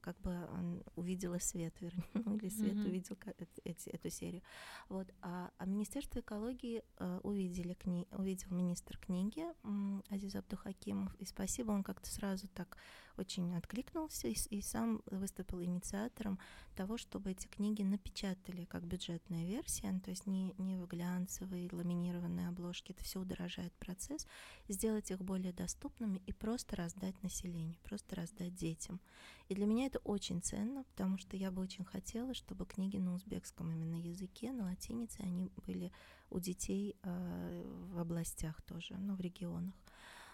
[0.06, 0.48] как бы
[0.96, 2.88] увидела свет, вернее, ну, или свет mm-hmm.
[2.88, 3.18] увидел
[3.64, 4.44] эти, эту серию.
[4.88, 5.12] Вот.
[5.22, 8.08] А, а Министерство экологии э, увидели кни...
[8.12, 12.78] увидел министр книги э, Азиз Абдухакимов, и спасибо, он как-то сразу так
[13.18, 16.40] очень откликнулся и, и сам выступил инициатором
[16.76, 21.70] того, чтобы эти книги напечатали как бюджетная версия, ну, то есть не, не в глянцевые
[21.72, 24.28] ламинированные обложки, это все удорожает процесс,
[24.68, 29.00] сделать их более доступными и просто раздать населению, просто раздать детям.
[29.48, 33.14] И для меня это очень ценно, потому что я бы очень хотела, чтобы книги на
[33.14, 35.92] узбекском именно языке, на латинице, они были
[36.30, 39.76] у детей э, в областях тоже, ну, в регионах.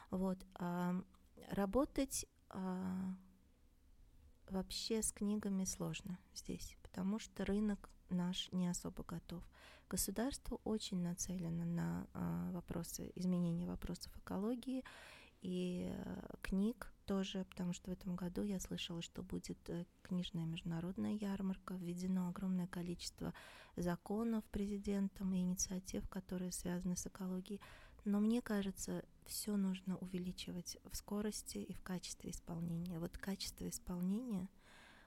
[0.10, 0.46] Вот.
[0.56, 0.96] А
[1.50, 3.16] работать а,
[4.50, 9.44] вообще с книгами сложно здесь, потому что рынок наш не особо готов.
[9.90, 14.84] Государство очень нацелено на а, вопросы изменения вопросов экологии
[15.42, 20.46] и а, книг тоже, потому что в этом году я слышала, что будет э, книжная
[20.46, 23.34] международная ярмарка, введено огромное количество
[23.76, 27.62] законов президентом и инициатив, которые связаны с экологией.
[28.06, 33.00] Но мне кажется, все нужно увеличивать в скорости и в качестве исполнения.
[33.00, 34.50] Вот качество исполнения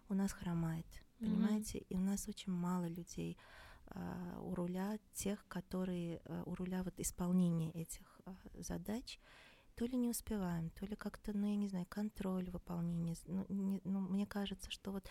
[0.09, 0.87] у нас хромает,
[1.19, 1.79] понимаете?
[1.79, 1.87] Mm-hmm.
[1.89, 3.37] И у нас очень мало людей
[3.89, 9.19] а, у руля тех, которые а, у руля вот исполнения этих а, задач.
[9.77, 13.16] То ли не успеваем, то ли как-то, ну, я не знаю, контроль выполнения.
[13.27, 15.09] Ну, не, ну, мне кажется, что вот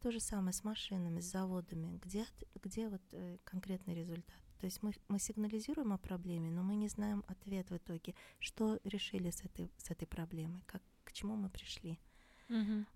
[0.00, 1.98] то же самое с машинами, с заводами.
[2.02, 2.24] Где,
[2.62, 4.42] где вот э, конкретный результат?
[4.60, 8.78] То есть мы, мы сигнализируем о проблеме, но мы не знаем ответ в итоге, что
[8.84, 11.98] решили с этой, с этой проблемой, как, к чему мы пришли.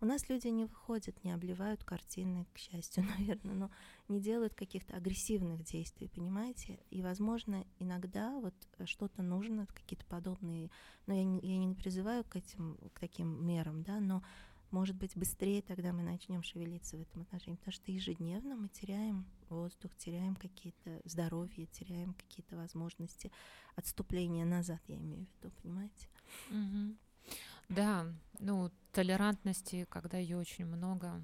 [0.00, 3.70] У нас люди не выходят, не обливают картины, к счастью, наверное, но
[4.08, 6.80] не делают каких-то агрессивных действий, понимаете?
[6.90, 10.70] И, возможно, иногда вот э, что-то нужно, какие-то подобные,
[11.06, 14.22] но я не, я не призываю к этим, к таким мерам, да, но
[14.70, 19.26] может быть быстрее тогда мы начнем шевелиться в этом отношении, потому что ежедневно мы теряем
[19.50, 23.30] воздух, теряем какие-то здоровье, теряем какие-то возможности
[23.76, 26.08] отступления назад, я имею в виду, понимаете?
[26.48, 26.96] Мгм.
[27.74, 28.06] Да,
[28.38, 31.22] ну, толерантности, когда ее очень много,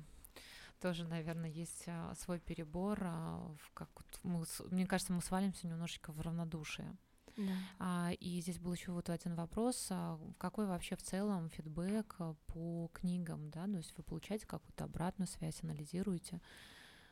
[0.81, 2.99] тоже, наверное, есть а, свой перебор.
[3.03, 6.97] а, в как вот мы, с- мне кажется, мы свалимся немножечко в равнодушие.
[7.37, 7.53] Да.
[7.79, 12.35] А, и здесь был еще вот один вопрос, а, какой вообще в целом фидбэк а,
[12.47, 16.41] по книгам, да, то есть вы получаете какую-то обратную связь, анализируете?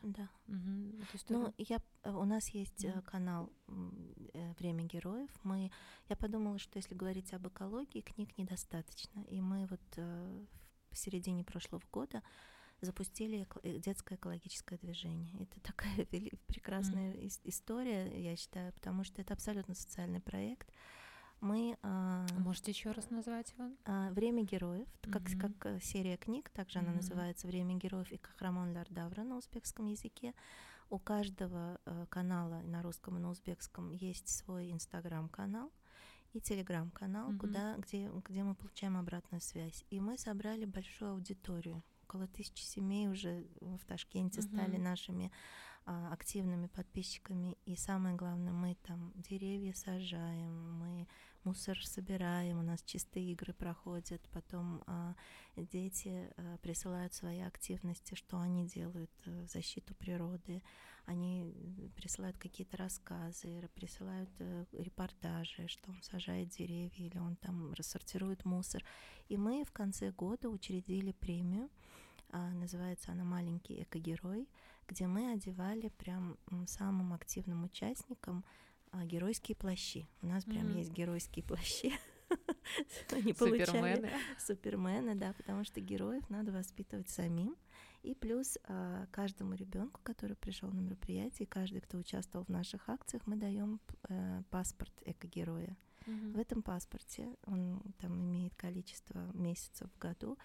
[0.01, 0.29] Да.
[1.13, 1.45] Историю?
[1.45, 3.01] Ну, я, э, у нас есть Мгм.
[3.01, 3.51] канал
[4.33, 5.29] э, «Время героев».
[5.43, 5.71] Мы,
[6.09, 9.21] я подумала, что если говорить об экологии, книг недостаточно.
[9.29, 12.21] И мы вот в середине прошлого года
[12.81, 13.47] запустили
[13.79, 15.33] детское экологическое движение.
[15.41, 16.05] Это такая
[16.47, 20.71] прекрасная ис- история, я считаю, потому что это абсолютно социальный проект.
[21.39, 23.69] Мы а, Можете еще раз назвать его?
[23.85, 25.39] а, «Время героев», как, Мгм.
[25.39, 26.97] как э, серия книг, также она Мгм.
[26.97, 30.33] называется «Время героев» и «Кахрамон Лардавра» на узбекском языке.
[30.89, 35.71] У каждого э, канала на русском и на узбекском есть свой инстаграм-канал
[36.33, 37.39] и телеграм-канал, Мгм.
[37.39, 39.85] куда, где, где мы получаем обратную связь.
[39.89, 41.83] И мы собрали большую аудиторию.
[42.03, 44.83] Около тысячи семей уже в Ташкенте стали Мгм.
[44.83, 45.31] нашими
[45.89, 47.57] а, активными подписчиками.
[47.65, 51.07] И самое главное, мы там деревья сажаем, мы
[51.45, 55.15] мусор собираем, у нас чистые игры проходят, потом а,
[55.55, 60.61] дети а, присылают свои активности, что они делают э, в защиту природы,
[61.05, 61.55] они
[61.95, 68.83] присылают какие-то рассказы, присылают э, репортажи, что он сажает деревья или он там рассортирует мусор.
[69.29, 71.69] И мы в конце года учредили премию,
[72.29, 74.49] а, называется она «Маленький экогерой»,
[74.87, 78.43] где мы одевали прям самым активным участникам
[78.91, 80.07] а, геройские плащи.
[80.21, 80.77] У нас прям Мгм.
[80.77, 81.93] есть геройские плащи.
[83.11, 83.65] Они получали
[83.95, 84.11] Супермены.
[84.39, 87.55] супермены, да, потому что героев надо воспитывать самим.
[88.03, 93.25] И плюс а, каждому ребенку, который пришел на мероприятие, каждый, кто участвовал в наших акциях,
[93.27, 93.79] мы даем
[94.09, 95.75] э, паспорт экогероя.
[96.05, 96.33] Мгм.
[96.33, 100.37] В этом паспорте, он там имеет количество месяцев в году,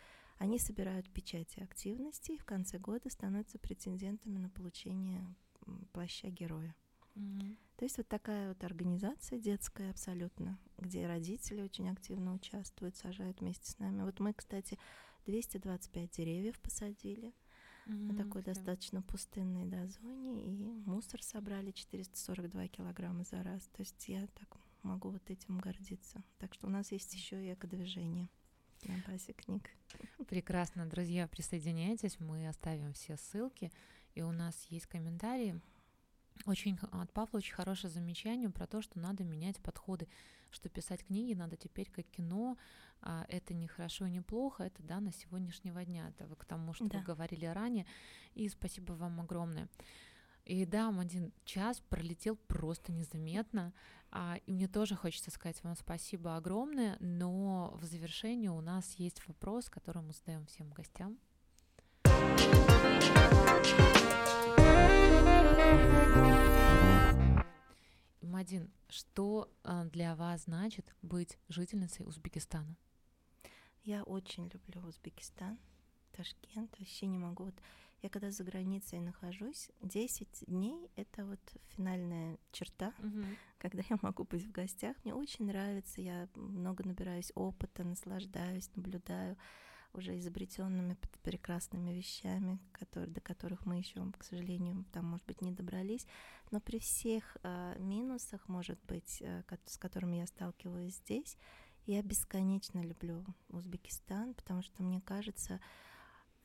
[0.42, 5.24] они собирают печати активности и в конце года становятся претендентами на получение
[5.92, 6.74] плаща героя.
[7.14, 7.56] Мгм.
[7.76, 13.70] То есть вот такая вот организация детская абсолютно, где родители очень активно участвуют, сажают вместе
[13.70, 14.02] с нами.
[14.02, 14.80] Вот мы, кстати,
[15.26, 17.32] 225 деревьев посадили
[17.86, 18.16] на Мгм.
[18.16, 18.54] такой Прям.
[18.56, 23.62] достаточно пустынной да, зоне, и мусор собрали 442 килограмма за раз.
[23.68, 26.24] То есть я так могу вот этим гордиться.
[26.38, 28.28] Так что у нас есть еще и экодвижение
[28.86, 29.70] на базе книг.
[30.28, 33.70] Прекрасно, друзья, присоединяйтесь, мы оставим все ссылки,
[34.14, 35.60] и у нас есть комментарии.
[36.46, 40.08] Очень от Павла очень хорошее замечание про то, что надо менять подходы,
[40.50, 42.56] что писать книги надо теперь как кино,
[43.00, 46.44] а, это не хорошо и не плохо, это да, на сегодняшнего дня, это вы к
[46.44, 46.98] тому, что Да.
[46.98, 47.86] вы говорили ранее,
[48.34, 49.68] и спасибо вам огромное.
[50.44, 53.72] И да, один час пролетел просто незаметно,
[54.10, 59.26] а, и мне тоже хочется сказать вам спасибо огромное, но в завершении у нас есть
[59.28, 61.18] вопрос, который мы задаем всем гостям.
[68.20, 72.76] Мадин, что а, для вас значит быть жительницей Узбекистана?
[73.84, 75.58] Я очень люблю Узбекистан,
[76.10, 76.76] Ташкент.
[76.78, 77.44] Вообще не могу.
[77.44, 77.54] Вот
[78.02, 82.92] я когда за границей нахожусь, 10 дней— это вот финальная черта,
[83.58, 84.96] когда я могу быть в гостях.
[85.04, 89.36] Мне очень нравится, я много набираюсь опыта, наслаждаюсь, наблюдаю
[89.94, 95.52] уже изобретенными прекрасными вещами, которые, до которых мы еще, к сожалению, там, может быть, не
[95.52, 96.06] добрались.
[96.50, 101.36] Но при всех э, минусах, может быть, э, с которыми я сталкиваюсь здесь,
[101.86, 105.60] я бесконечно люблю Узбекистан, потому что мне кажется,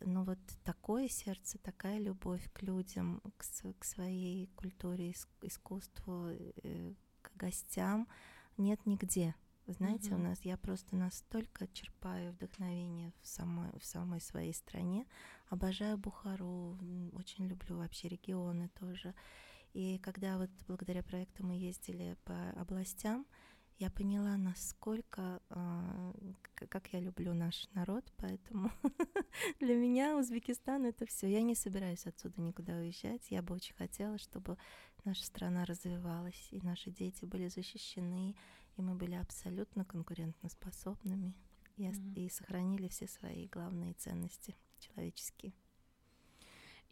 [0.01, 3.43] ну вот такое сердце, такая любовь к людям, к,
[3.79, 6.29] к своей культуре, ис- искусству,
[6.63, 8.07] э, к гостям
[8.57, 9.35] нет нигде.
[9.67, 10.23] Знаете, у Мгм.
[10.23, 15.05] нас я просто настолько черпаю вдохновение в самой, в самой своей стране.
[15.49, 16.77] Обожаю Бухару,
[17.13, 19.13] очень люблю вообще регионы тоже.
[19.73, 23.25] И когда вот благодаря проекту мы ездили по областям,
[23.79, 28.71] я поняла, насколько, к- как я люблю наш народ, поэтому
[29.59, 31.27] для меня Узбекистан это все.
[31.27, 33.29] Я не собираюсь отсюда никуда уезжать.
[33.29, 34.57] Я бы очень хотела, чтобы
[35.05, 38.35] наша страна развивалась, и наши дети были защищены,
[38.77, 41.35] и мы были абсолютно конкурентоспособными.
[41.75, 42.13] и, mm-hmm.
[42.15, 45.53] и сохранили все свои главные ценности человеческие.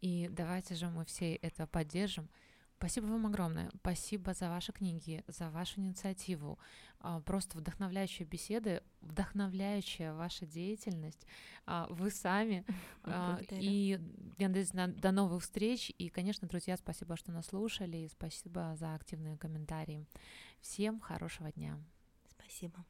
[0.01, 2.29] И давайте же мы все это поддержим.
[2.77, 3.71] Спасибо вам огромное.
[3.81, 6.59] Спасибо за ваши книги, за вашу инициативу.
[6.99, 11.25] А, просто вдохновляющие беседы, вдохновляющая ваша деятельность.
[11.65, 12.65] А, вы сами.
[13.07, 13.99] А, и
[14.39, 15.91] я надеюсь, до новых встреч.
[15.99, 17.97] И, конечно, друзья, спасибо, что нас слушали.
[17.97, 20.07] И спасибо за активные комментарии.
[20.59, 21.77] Всем хорошего дня.
[22.27, 22.83] Спасибо.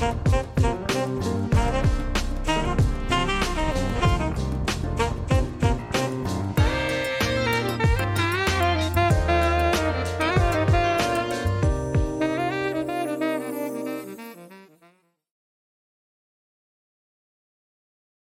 [0.00, 0.46] Thank you.
[1.18, 1.49] Bye.